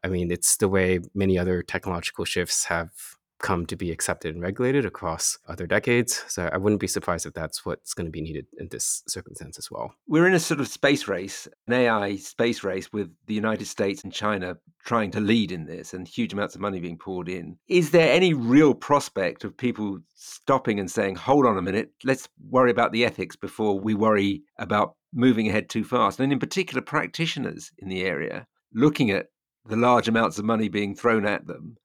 I 0.04 0.08
mean, 0.08 0.32
it's 0.32 0.58
the 0.58 0.70
way 0.70 1.00
many 1.13 1.38
other 1.38 1.62
technological 1.62 2.24
shifts 2.24 2.65
have 2.65 2.92
come 3.39 3.65
to 3.65 3.75
be 3.75 3.91
accepted 3.91 4.34
and 4.34 4.43
regulated 4.43 4.86
across 4.86 5.38
other 5.47 5.65
decades. 5.65 6.23
So 6.28 6.49
I 6.52 6.58
wouldn't 6.58 6.82
be 6.82 6.88
surprised 6.88 7.25
if 7.25 7.34
that's 7.34 7.65
what's 7.65 7.93
going 7.93 8.06
to 8.06 8.12
be 8.12 8.21
needed 8.21 8.45
in 8.58 8.67
this 8.69 9.04
circumstance 9.08 9.58
as 9.58 9.71
well. 9.71 9.93
We're 10.08 10.28
in 10.28 10.34
a 10.34 10.39
sort 10.39 10.60
of 10.60 10.67
space 10.67 11.08
race, 11.08 11.47
an 11.67 11.73
AI 11.73 12.17
space 12.17 12.63
race 12.63 12.91
with 12.91 13.10
the 13.28 13.34
United 13.34 13.65
States 13.65 14.04
and 14.04 14.13
China 14.13 14.58
trying 14.86 15.12
to 15.12 15.19
lead 15.19 15.52
in 15.52 15.65
this 15.65 15.93
and 15.93 16.08
huge 16.08 16.34
amounts 16.34 16.56
of 16.56 16.62
money 16.62 16.80
being 16.80 16.97
poured 16.97 17.30
in. 17.30 17.58
Is 17.67 17.91
there 17.91 18.12
any 18.12 18.34
real 18.34 18.73
prospect 18.73 19.43
of 19.43 19.58
people 19.58 19.99
stopping 20.15 20.80
and 20.80 20.91
saying, 20.91 21.15
hold 21.15 21.45
on 21.45 21.58
a 21.58 21.62
minute, 21.62 21.91
let's 22.04 22.28
worry 22.49 22.71
about 22.71 22.91
the 22.91 23.06
ethics 23.06 23.36
before 23.36 23.80
we 23.80 23.93
worry 23.93 24.43
about 24.58 24.95
moving 25.13 25.47
ahead 25.47 25.69
too 25.69 25.84
fast? 25.84 26.19
And 26.19 26.32
in 26.32 26.39
particular, 26.39 26.82
practitioners 26.82 27.71
in 27.78 27.89
the 27.89 28.04
area 28.04 28.47
looking 28.73 29.12
at 29.12 29.28
the 29.65 29.75
large 29.75 30.08
amounts 30.08 30.39
of 30.39 30.45
money 30.45 30.67
being 30.67 30.95
thrown 30.95 31.25
at 31.25 31.45
them 31.47 31.78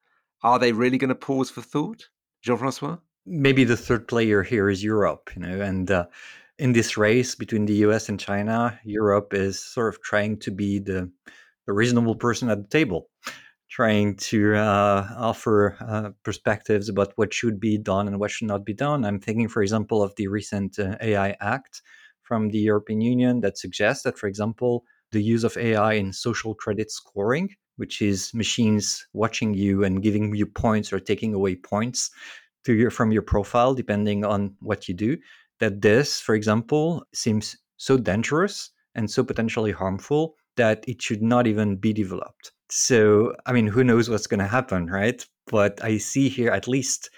are 0.45 0.59
they 0.59 0.71
really 0.71 0.99
going 0.99 1.09
to 1.09 1.15
pause 1.15 1.49
for 1.49 1.63
thought, 1.63 2.07
Jean 2.43 2.57
Francois? 2.57 2.97
Maybe 3.25 3.63
the 3.63 3.75
third 3.75 4.07
player 4.07 4.43
here 4.43 4.69
is 4.69 4.83
Europe, 4.83 5.31
you 5.35 5.41
know, 5.41 5.59
and 5.59 5.89
uh, 5.89 6.05
in 6.59 6.73
this 6.73 6.97
race 6.97 7.33
between 7.33 7.65
the 7.65 7.73
US 7.87 8.09
and 8.09 8.19
China, 8.19 8.79
Europe 8.83 9.33
is 9.33 9.59
sort 9.59 9.91
of 9.91 10.01
trying 10.03 10.37
to 10.41 10.51
be 10.51 10.77
the, 10.77 11.11
the 11.65 11.73
reasonable 11.73 12.15
person 12.15 12.51
at 12.51 12.61
the 12.61 12.67
table, 12.67 13.09
trying 13.71 14.17
to 14.17 14.53
uh, 14.55 15.07
offer 15.17 15.77
uh, 15.81 16.11
perspectives 16.23 16.89
about 16.89 17.13
what 17.15 17.33
should 17.33 17.59
be 17.59 17.79
done 17.79 18.07
and 18.07 18.19
what 18.19 18.29
should 18.29 18.47
not 18.47 18.63
be 18.63 18.73
done. 18.75 19.03
I'm 19.03 19.19
thinking, 19.19 19.47
for 19.47 19.63
example, 19.63 20.03
of 20.03 20.13
the 20.15 20.27
recent 20.27 20.77
uh, 20.77 20.95
AI 21.01 21.35
Act 21.41 21.81
from 22.21 22.49
the 22.49 22.59
European 22.59 23.01
Union 23.01 23.41
that 23.41 23.57
suggests 23.57 24.03
that, 24.03 24.19
for 24.19 24.27
example, 24.27 24.85
the 25.11 25.21
use 25.21 25.43
of 25.43 25.57
AI 25.57 25.93
in 25.93 26.11
social 26.13 26.55
credit 26.55 26.91
scoring 26.91 27.49
which 27.77 28.01
is 28.01 28.33
machines 28.33 29.05
watching 29.13 29.53
you 29.53 29.83
and 29.83 30.01
giving 30.01 30.33
you 30.35 30.45
points 30.45 30.93
or 30.93 30.99
taking 30.99 31.33
away 31.33 31.55
points 31.55 32.09
to 32.63 32.73
your, 32.73 32.89
from 32.89 33.11
your 33.11 33.21
profile 33.21 33.73
depending 33.73 34.23
on 34.23 34.55
what 34.61 34.87
you 34.87 34.93
do 34.93 35.17
that 35.59 35.81
this 35.81 36.19
for 36.19 36.35
example 36.35 37.05
seems 37.13 37.57
so 37.77 37.97
dangerous 37.97 38.71
and 38.95 39.09
so 39.09 39.23
potentially 39.23 39.71
harmful 39.71 40.35
that 40.55 40.85
it 40.87 41.01
should 41.01 41.21
not 41.21 41.47
even 41.47 41.75
be 41.75 41.91
developed. 41.91 42.51
So 42.69 43.33
i 43.45 43.51
mean 43.51 43.67
who 43.67 43.83
knows 43.83 44.09
what's 44.09 44.27
going 44.27 44.39
to 44.39 44.47
happen 44.47 44.87
right? 44.87 45.25
But 45.47 45.83
i 45.83 45.97
see 45.97 46.29
here 46.29 46.51
at 46.51 46.67
least 46.67 47.09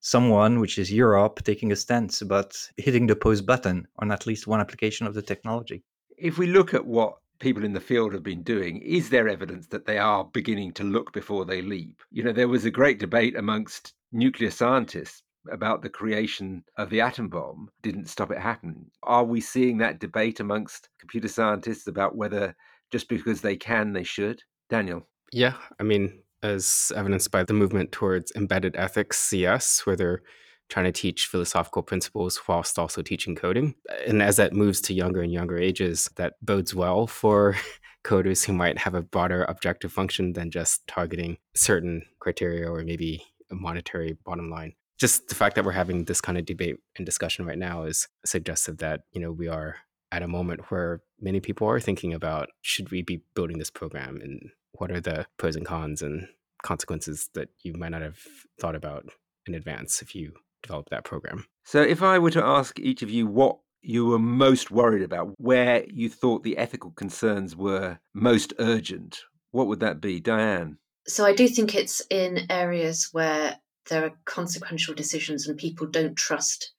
someone 0.00 0.60
which 0.60 0.78
is 0.78 0.92
europe 0.92 1.42
taking 1.42 1.72
a 1.72 1.76
stance 1.76 2.20
about 2.20 2.56
hitting 2.76 3.06
the 3.06 3.16
pause 3.16 3.42
button 3.42 3.86
on 3.98 4.12
at 4.12 4.26
least 4.26 4.46
one 4.46 4.60
application 4.60 5.06
of 5.06 5.14
the 5.14 5.22
technology. 5.22 5.82
If 6.18 6.38
we 6.38 6.46
look 6.46 6.74
at 6.74 6.86
what 6.86 7.16
people 7.38 7.64
in 7.64 7.72
the 7.72 7.80
field 7.80 8.12
have 8.12 8.22
been 8.22 8.42
doing, 8.42 8.78
is 8.82 9.10
there 9.10 9.28
evidence 9.28 9.66
that 9.68 9.86
they 9.86 9.98
are 9.98 10.24
beginning 10.24 10.72
to 10.74 10.84
look 10.84 11.12
before 11.12 11.44
they 11.44 11.62
leap? 11.62 12.02
You 12.10 12.24
know, 12.24 12.32
there 12.32 12.48
was 12.48 12.64
a 12.64 12.70
great 12.70 12.98
debate 12.98 13.36
amongst 13.36 13.94
nuclear 14.12 14.50
scientists 14.50 15.22
about 15.50 15.82
the 15.82 15.88
creation 15.88 16.64
of 16.76 16.90
the 16.90 17.00
atom 17.00 17.28
bomb 17.28 17.68
didn't 17.82 18.08
stop 18.08 18.30
it 18.30 18.38
happening. 18.38 18.86
Are 19.02 19.24
we 19.24 19.40
seeing 19.40 19.78
that 19.78 20.00
debate 20.00 20.40
amongst 20.40 20.88
computer 20.98 21.28
scientists 21.28 21.86
about 21.86 22.16
whether 22.16 22.54
just 22.90 23.08
because 23.08 23.40
they 23.40 23.56
can, 23.56 23.92
they 23.92 24.04
should? 24.04 24.42
Daniel. 24.68 25.06
Yeah, 25.32 25.54
I 25.78 25.82
mean, 25.82 26.20
as 26.42 26.92
evidenced 26.96 27.30
by 27.30 27.44
the 27.44 27.52
movement 27.52 27.92
towards 27.92 28.32
embedded 28.34 28.76
ethics, 28.76 29.18
CS, 29.18 29.86
where 29.86 29.96
they're 29.96 30.22
trying 30.68 30.86
to 30.86 30.92
teach 30.92 31.26
philosophical 31.26 31.82
principles 31.82 32.40
whilst 32.48 32.78
also 32.78 33.02
teaching 33.02 33.36
coding. 33.36 33.74
And 34.06 34.22
as 34.22 34.36
that 34.36 34.52
moves 34.52 34.80
to 34.82 34.94
younger 34.94 35.22
and 35.22 35.32
younger 35.32 35.58
ages, 35.58 36.10
that 36.16 36.34
bodes 36.42 36.74
well 36.74 37.06
for 37.06 37.56
coders 38.04 38.44
who 38.44 38.52
might 38.52 38.78
have 38.78 38.94
a 38.94 39.02
broader 39.02 39.44
objective 39.44 39.92
function 39.92 40.32
than 40.32 40.50
just 40.50 40.86
targeting 40.86 41.38
certain 41.54 42.02
criteria 42.20 42.68
or 42.68 42.82
maybe 42.82 43.22
a 43.50 43.54
monetary 43.54 44.16
bottom 44.24 44.50
line. 44.50 44.74
Just 44.98 45.28
the 45.28 45.34
fact 45.34 45.56
that 45.56 45.64
we're 45.64 45.72
having 45.72 46.04
this 46.04 46.20
kind 46.20 46.38
of 46.38 46.46
debate 46.46 46.76
and 46.96 47.04
discussion 47.04 47.44
right 47.44 47.58
now 47.58 47.84
is 47.84 48.08
suggestive 48.24 48.78
that, 48.78 49.02
you 49.12 49.20
know, 49.20 49.30
we 49.30 49.46
are 49.46 49.76
at 50.10 50.22
a 50.22 50.28
moment 50.28 50.70
where 50.70 51.02
many 51.20 51.40
people 51.40 51.68
are 51.68 51.80
thinking 51.80 52.14
about 52.14 52.48
should 52.62 52.90
we 52.90 53.02
be 53.02 53.20
building 53.34 53.58
this 53.58 53.70
program 53.70 54.20
and 54.22 54.50
what 54.72 54.90
are 54.90 55.00
the 55.00 55.26
pros 55.36 55.56
and 55.56 55.66
cons 55.66 56.00
and 56.02 56.28
consequences 56.62 57.28
that 57.34 57.48
you 57.62 57.74
might 57.74 57.90
not 57.90 58.02
have 58.02 58.18
thought 58.58 58.74
about 58.74 59.06
in 59.46 59.54
advance 59.54 60.02
if 60.02 60.14
you 60.14 60.32
develop 60.62 60.88
that 60.90 61.04
program. 61.04 61.46
So, 61.64 61.82
if 61.82 62.02
I 62.02 62.18
were 62.18 62.30
to 62.30 62.44
ask 62.44 62.78
each 62.78 63.02
of 63.02 63.10
you 63.10 63.26
what 63.26 63.58
you 63.82 64.06
were 64.06 64.18
most 64.18 64.70
worried 64.70 65.02
about, 65.02 65.34
where 65.38 65.84
you 65.88 66.08
thought 66.08 66.42
the 66.42 66.58
ethical 66.58 66.90
concerns 66.90 67.54
were 67.56 67.98
most 68.14 68.52
urgent, 68.58 69.20
what 69.50 69.66
would 69.66 69.80
that 69.80 70.00
be, 70.00 70.20
Diane? 70.20 70.78
So, 71.06 71.24
I 71.24 71.34
do 71.34 71.48
think 71.48 71.74
it's 71.74 72.02
in 72.10 72.46
areas 72.50 73.10
where 73.12 73.58
there 73.88 74.04
are 74.04 74.12
consequential 74.24 74.94
decisions 74.94 75.46
and 75.46 75.56
people 75.56 75.86
don't 75.86 76.16
trust 76.16 76.72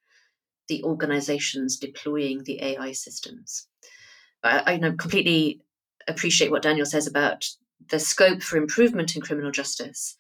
the 0.68 0.84
organizations 0.84 1.78
deploying 1.78 2.44
the 2.44 2.62
AI 2.62 2.92
systems. 2.92 3.68
I, 4.44 4.74
I 4.74 4.78
know 4.78 4.94
completely 4.94 5.62
appreciate 6.08 6.52
what 6.52 6.62
Daniel 6.62 6.86
says 6.86 7.08
about 7.08 7.46
the 7.90 8.00
scope 8.00 8.42
for 8.42 8.58
improvement 8.58 9.16
in 9.16 9.22
criminal 9.22 9.52
justice, 9.52 10.16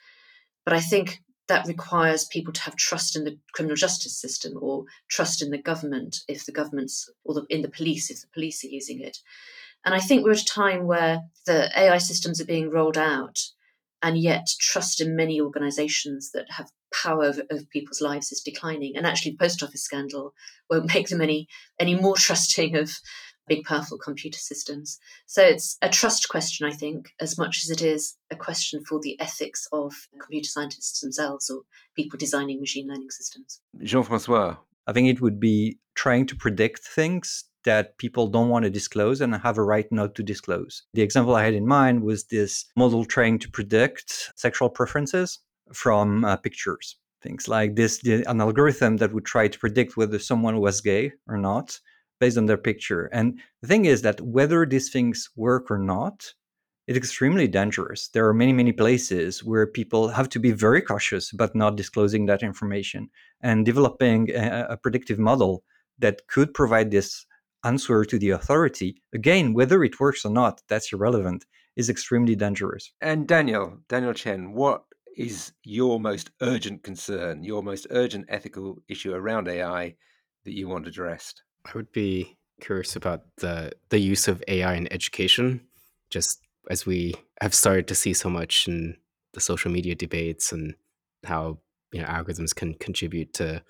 but 0.64 0.74
I 0.74 0.80
think 0.80 1.22
that 1.48 1.68
requires 1.68 2.26
people 2.26 2.54
to 2.54 2.62
have 2.62 2.76
trust 2.76 3.16
in 3.16 3.24
the 3.24 3.38
criminal 3.54 3.76
justice 3.76 4.20
system 4.20 4.54
or 4.62 4.84
trust 5.10 5.42
in 5.42 5.50
the 5.50 5.58
government 5.58 6.18
if 6.28 6.46
the 6.46 6.52
government's 6.52 7.10
or 7.24 7.36
the, 7.36 7.46
in 7.50 7.62
the 7.62 7.70
police 7.70 8.10
if 8.10 8.22
the 8.22 8.28
police 8.34 8.64
are 8.64 8.70
using 8.70 9.02
it. 9.02 9.18
And 9.86 9.96
I 9.96 10.00
think 10.00 10.24
we're 10.24 10.32
at 10.32 10.42
a 10.42 10.46
time 10.46 10.86
where 10.86 11.22
the 11.46 11.70
AI 11.80 11.98
systems 11.98 12.42
are 12.42 12.46
being 12.46 12.70
rolled 12.70 12.98
out, 12.98 13.40
and 14.02 14.18
yet 14.18 14.48
trust 14.60 15.00
in 15.00 15.16
many 15.16 15.40
organizations 15.40 16.32
that 16.32 16.46
have 16.52 16.70
power 16.94 17.24
over, 17.24 17.44
over 17.52 17.64
people's 17.72 18.02
lives 18.02 18.32
is 18.32 18.42
declining. 18.42 18.96
And 18.96 19.06
actually, 19.06 19.32
the 19.32 19.38
post 19.38 19.64
office 19.64 19.84
scandal 19.84 20.34
won't 20.70 20.94
make 20.94 21.08
them 21.08 21.22
any 21.22 21.48
any 21.80 21.96
more 21.96 22.16
trusting 22.18 22.76
of 22.76 22.92
big, 23.48 23.66
powerful 23.66 23.98
computer 23.98 24.38
systems. 24.38 25.00
So 25.26 25.42
it's 25.42 25.78
a 25.82 25.90
trust 25.90 26.30
question, 26.30 26.68
I 26.68 26.72
think, 26.72 27.14
as 27.20 27.38
much 27.38 27.64
as 27.64 27.70
it 27.70 27.82
is 27.82 28.16
a 28.30 28.36
question 28.36 28.84
for 28.84 29.00
the 29.00 29.20
ethics 29.20 29.68
of 29.72 29.94
computer 30.20 30.50
scientists 30.50 31.02
themselves 31.02 31.50
or 31.50 31.62
people 31.96 32.18
designing 32.18 32.60
machine 32.60 32.88
learning 32.88 33.10
systems. 33.10 33.62
Jean 33.84 34.04
Francois. 34.04 34.58
I 34.88 34.94
think 34.94 35.10
it 35.10 35.22
would 35.22 35.40
be 35.40 35.80
trying 35.96 36.26
to 36.28 36.36
predict 36.36 36.80
things 36.80 37.44
that 37.66 37.98
people 37.98 38.28
don't 38.28 38.48
want 38.48 38.64
to 38.64 38.70
disclose 38.70 39.20
and 39.20 39.36
have 39.36 39.58
a 39.58 39.64
right 39.64 39.92
not 39.92 40.16
to 40.16 40.24
disclose. 40.24 40.84
The 40.94 41.02
example 41.02 41.36
I 41.36 41.44
had 41.44 41.54
in 41.54 41.68
mind 41.68 42.02
was 42.02 42.24
this 42.26 42.66
model 42.78 43.04
trying 43.04 43.40
to 43.40 43.52
predict 43.52 44.32
sexual 44.38 44.70
preferences 44.70 45.40
from 45.74 46.24
uh, 46.24 46.38
pictures. 46.38 46.96
Things 47.22 47.50
like 47.50 47.76
this, 47.76 48.00
the, 48.00 48.24
an 48.30 48.40
algorithm 48.40 48.98
that 48.98 49.12
would 49.12 49.26
try 49.26 49.50
to 49.50 49.60
predict 49.60 49.98
whether 49.98 50.20
someone 50.20 50.60
was 50.62 50.80
gay 50.80 51.12
or 51.28 51.38
not 51.38 51.78
based 52.20 52.38
on 52.38 52.46
their 52.46 52.58
picture. 52.58 53.06
And 53.14 53.40
the 53.62 53.68
thing 53.68 53.86
is 53.86 54.02
that 54.02 54.22
whether 54.22 54.66
these 54.66 54.90
things 54.90 55.30
work 55.36 55.70
or 55.70 55.78
not, 55.78 56.34
it's 56.88 56.98
extremely 56.98 57.48
dangerous. 57.48 58.08
There 58.08 58.28
are 58.28 58.34
many, 58.34 58.54
many 58.54 58.72
places 58.72 59.44
where 59.44 59.68
people 59.68 60.08
have 60.08 60.30
to 60.30 60.40
be 60.40 60.52
very 60.52 60.82
cautious 60.82 61.34
about 61.34 61.54
not 61.54 61.76
disclosing 61.76 62.26
that 62.28 62.44
information 62.44 63.10
and 63.42 63.66
developing 63.66 64.32
a, 64.32 64.68
a 64.70 64.78
predictive 64.78 65.20
model 65.20 65.64
that 66.00 66.28
could 66.28 66.54
provide 66.54 66.92
this 66.92 67.26
answer 67.66 68.06
to 68.06 68.18
the 68.18 68.30
authority. 68.30 69.02
Again, 69.14 69.54
whether 69.54 69.84
it 69.84 70.00
works 70.00 70.24
or 70.24 70.32
not, 70.32 70.62
that's 70.70 70.94
irrelevant, 70.94 71.46
is 71.76 71.90
extremely 71.90 72.36
dangerous. 72.36 72.92
And 73.02 73.28
Daniel, 73.28 73.80
Daniel 73.90 74.14
Chen, 74.14 74.54
what 74.54 74.84
is 75.18 75.52
your 75.64 76.00
most 76.00 76.32
urgent 76.42 76.84
concern, 76.84 77.44
your 77.44 77.64
most 77.64 77.88
urgent 77.90 78.28
ethical 78.30 78.78
issue 78.88 79.14
around 79.14 79.50
AI 79.50 79.96
that 80.46 80.54
you 80.54 80.70
want 80.70 80.88
addressed? 80.88 81.44
I 81.68 81.72
would 81.76 81.92
be 81.92 82.38
curious 82.62 82.96
about 82.96 83.24
the 83.38 83.74
the 83.90 84.00
use 84.00 84.28
of 84.28 84.44
AI 84.48 84.76
in 84.76 84.92
education, 84.92 85.62
just 86.10 86.42
as 86.70 86.86
we 86.86 87.16
have 87.42 87.54
started 87.54 87.88
to 87.88 87.96
see 87.96 88.14
so 88.14 88.30
much 88.30 88.68
in 88.68 88.98
the 89.34 89.40
social 89.40 89.72
media 89.72 89.96
debates 89.96 90.52
and 90.52 90.76
how 91.26 91.60
you 91.92 92.02
know 92.02 92.08
algorithms 92.08 92.56
can 92.56 92.74
contribute 92.76 93.34
to 93.34 93.64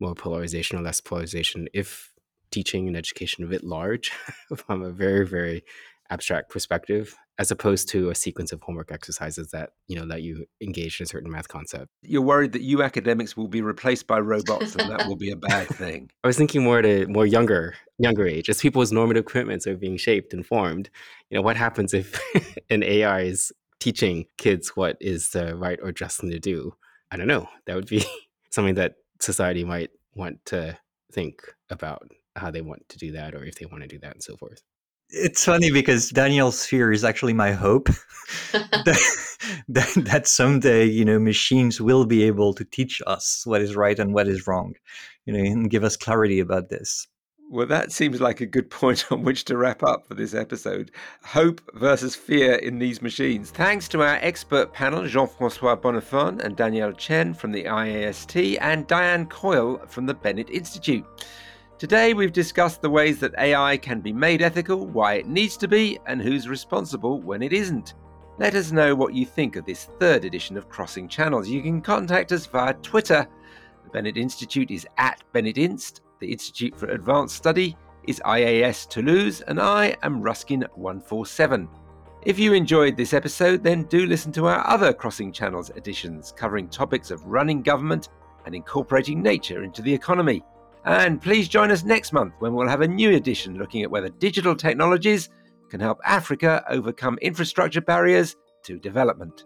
more 0.00 0.14
polarization 0.14 0.78
or 0.78 0.82
less 0.82 1.00
polarization. 1.00 1.68
If 1.72 2.12
teaching 2.50 2.88
and 2.88 2.96
education 2.96 3.48
writ 3.48 3.64
large, 3.64 4.10
from 4.56 4.82
a 4.82 4.90
very 4.90 5.26
very 5.26 5.64
abstract 6.10 6.50
perspective 6.50 7.16
as 7.38 7.50
opposed 7.50 7.88
to 7.90 8.08
a 8.10 8.14
sequence 8.14 8.50
of 8.50 8.62
homework 8.62 8.90
exercises 8.90 9.50
that 9.50 9.70
you 9.88 9.96
know 9.96 10.04
let 10.04 10.22
you 10.22 10.46
engage 10.60 11.00
in 11.00 11.04
a 11.04 11.06
certain 11.06 11.30
math 11.30 11.48
concept. 11.48 11.88
You're 12.02 12.22
worried 12.22 12.52
that 12.52 12.62
you 12.62 12.82
academics 12.82 13.36
will 13.36 13.48
be 13.48 13.62
replaced 13.62 14.06
by 14.06 14.20
robots 14.20 14.74
and 14.74 14.90
that 14.90 15.06
will 15.06 15.16
be 15.16 15.30
a 15.30 15.36
bad 15.36 15.66
thing. 15.74 16.10
I 16.24 16.26
was 16.28 16.38
thinking 16.38 16.64
more 16.64 16.82
to 16.82 17.06
more 17.08 17.26
younger 17.26 17.74
younger 17.98 18.26
age 18.26 18.48
as 18.48 18.60
people's 18.60 18.92
normative 18.92 19.24
commitments 19.24 19.66
are 19.66 19.76
being 19.76 19.96
shaped 19.96 20.34
and 20.34 20.44
formed 20.44 20.90
you 21.30 21.34
know 21.34 21.40
what 21.40 21.56
happens 21.56 21.94
if 21.94 22.20
an 22.70 22.82
ai 22.82 23.22
is 23.22 23.52
teaching 23.80 24.26
kids 24.36 24.70
what 24.70 24.96
is 25.00 25.30
the 25.30 25.56
right 25.56 25.78
or 25.82 25.92
just 25.92 26.20
thing 26.20 26.30
to 26.30 26.38
do? 26.38 26.74
I 27.10 27.16
don't 27.16 27.28
know. 27.28 27.48
That 27.66 27.76
would 27.76 27.86
be 27.86 28.04
something 28.50 28.74
that 28.74 28.96
society 29.20 29.64
might 29.64 29.90
want 30.14 30.44
to 30.46 30.78
think 31.12 31.42
about 31.70 32.10
how 32.34 32.50
they 32.50 32.60
want 32.60 32.88
to 32.88 32.98
do 32.98 33.12
that 33.12 33.34
or 33.34 33.44
if 33.44 33.56
they 33.56 33.66
want 33.66 33.82
to 33.82 33.88
do 33.88 33.98
that 34.00 34.12
and 34.12 34.22
so 34.22 34.36
forth 34.36 34.62
it's 35.10 35.44
funny 35.44 35.70
because 35.70 36.10
Daniel's 36.10 36.64
fear 36.64 36.92
is 36.92 37.04
actually 37.04 37.32
my 37.32 37.52
hope 37.52 37.88
that, 38.52 38.98
that, 39.68 39.92
that 39.96 40.26
someday 40.26 40.84
you 40.84 41.04
know 41.04 41.18
machines 41.18 41.80
will 41.80 42.06
be 42.06 42.24
able 42.24 42.54
to 42.54 42.64
teach 42.64 43.00
us 43.06 43.42
what 43.44 43.60
is 43.62 43.76
right 43.76 43.98
and 43.98 44.14
what 44.14 44.28
is 44.28 44.46
wrong, 44.46 44.74
you 45.24 45.32
know, 45.32 45.38
and 45.38 45.70
give 45.70 45.84
us 45.84 45.96
clarity 45.96 46.40
about 46.40 46.68
this. 46.68 47.06
Well, 47.48 47.66
that 47.66 47.92
seems 47.92 48.20
like 48.20 48.40
a 48.40 48.46
good 48.46 48.70
point 48.70 49.10
on 49.12 49.22
which 49.22 49.44
to 49.44 49.56
wrap 49.56 49.82
up 49.82 50.06
for 50.06 50.14
this 50.14 50.34
episode. 50.34 50.90
Hope 51.24 51.60
versus 51.74 52.16
fear 52.16 52.54
in 52.54 52.78
these 52.78 53.00
machines. 53.00 53.50
Thanks 53.50 53.86
to 53.88 54.02
our 54.02 54.18
expert 54.20 54.72
panel, 54.72 55.06
Jean 55.06 55.28
Francois 55.28 55.76
Bonnefon 55.76 56.40
and 56.40 56.56
Daniel 56.56 56.92
Chen 56.92 57.34
from 57.34 57.52
the 57.52 57.64
IAST, 57.64 58.58
and 58.60 58.86
Diane 58.88 59.26
Coyle 59.26 59.80
from 59.86 60.06
the 60.06 60.14
Bennett 60.14 60.50
Institute. 60.50 61.04
Today, 61.78 62.14
we've 62.14 62.32
discussed 62.32 62.80
the 62.80 62.88
ways 62.88 63.20
that 63.20 63.34
AI 63.36 63.76
can 63.76 64.00
be 64.00 64.10
made 64.10 64.40
ethical, 64.40 64.86
why 64.86 65.14
it 65.14 65.28
needs 65.28 65.58
to 65.58 65.68
be, 65.68 65.98
and 66.06 66.22
who's 66.22 66.48
responsible 66.48 67.20
when 67.20 67.42
it 67.42 67.52
isn't. 67.52 67.92
Let 68.38 68.54
us 68.54 68.72
know 68.72 68.94
what 68.94 69.12
you 69.12 69.26
think 69.26 69.56
of 69.56 69.66
this 69.66 69.90
third 70.00 70.24
edition 70.24 70.56
of 70.56 70.70
Crossing 70.70 71.06
Channels. 71.06 71.50
You 71.50 71.60
can 71.60 71.82
contact 71.82 72.32
us 72.32 72.46
via 72.46 72.72
Twitter. 72.74 73.28
The 73.84 73.90
Bennett 73.90 74.16
Institute 74.16 74.70
is 74.70 74.86
at 74.96 75.22
Bennett 75.34 75.58
Inst. 75.58 76.00
The 76.18 76.32
Institute 76.32 76.74
for 76.74 76.86
Advanced 76.86 77.36
Study 77.36 77.76
is 78.04 78.22
IAS 78.24 78.88
Toulouse, 78.88 79.42
and 79.42 79.60
I 79.60 79.94
am 80.02 80.22
Ruskin147. 80.22 81.68
If 82.22 82.38
you 82.38 82.54
enjoyed 82.54 82.96
this 82.96 83.12
episode, 83.12 83.62
then 83.62 83.82
do 83.82 84.06
listen 84.06 84.32
to 84.32 84.46
our 84.46 84.66
other 84.66 84.94
Crossing 84.94 85.30
Channels 85.30 85.68
editions 85.76 86.32
covering 86.34 86.70
topics 86.70 87.10
of 87.10 87.26
running 87.26 87.60
government 87.60 88.08
and 88.46 88.54
incorporating 88.54 89.20
nature 89.20 89.62
into 89.62 89.82
the 89.82 89.92
economy. 89.92 90.42
And 90.86 91.20
please 91.20 91.48
join 91.48 91.72
us 91.72 91.82
next 91.82 92.12
month 92.12 92.34
when 92.38 92.54
we'll 92.54 92.68
have 92.68 92.80
a 92.80 92.88
new 92.88 93.10
edition 93.16 93.58
looking 93.58 93.82
at 93.82 93.90
whether 93.90 94.08
digital 94.08 94.54
technologies 94.54 95.28
can 95.68 95.80
help 95.80 95.98
Africa 96.04 96.64
overcome 96.70 97.18
infrastructure 97.20 97.80
barriers 97.80 98.36
to 98.62 98.78
development. 98.78 99.44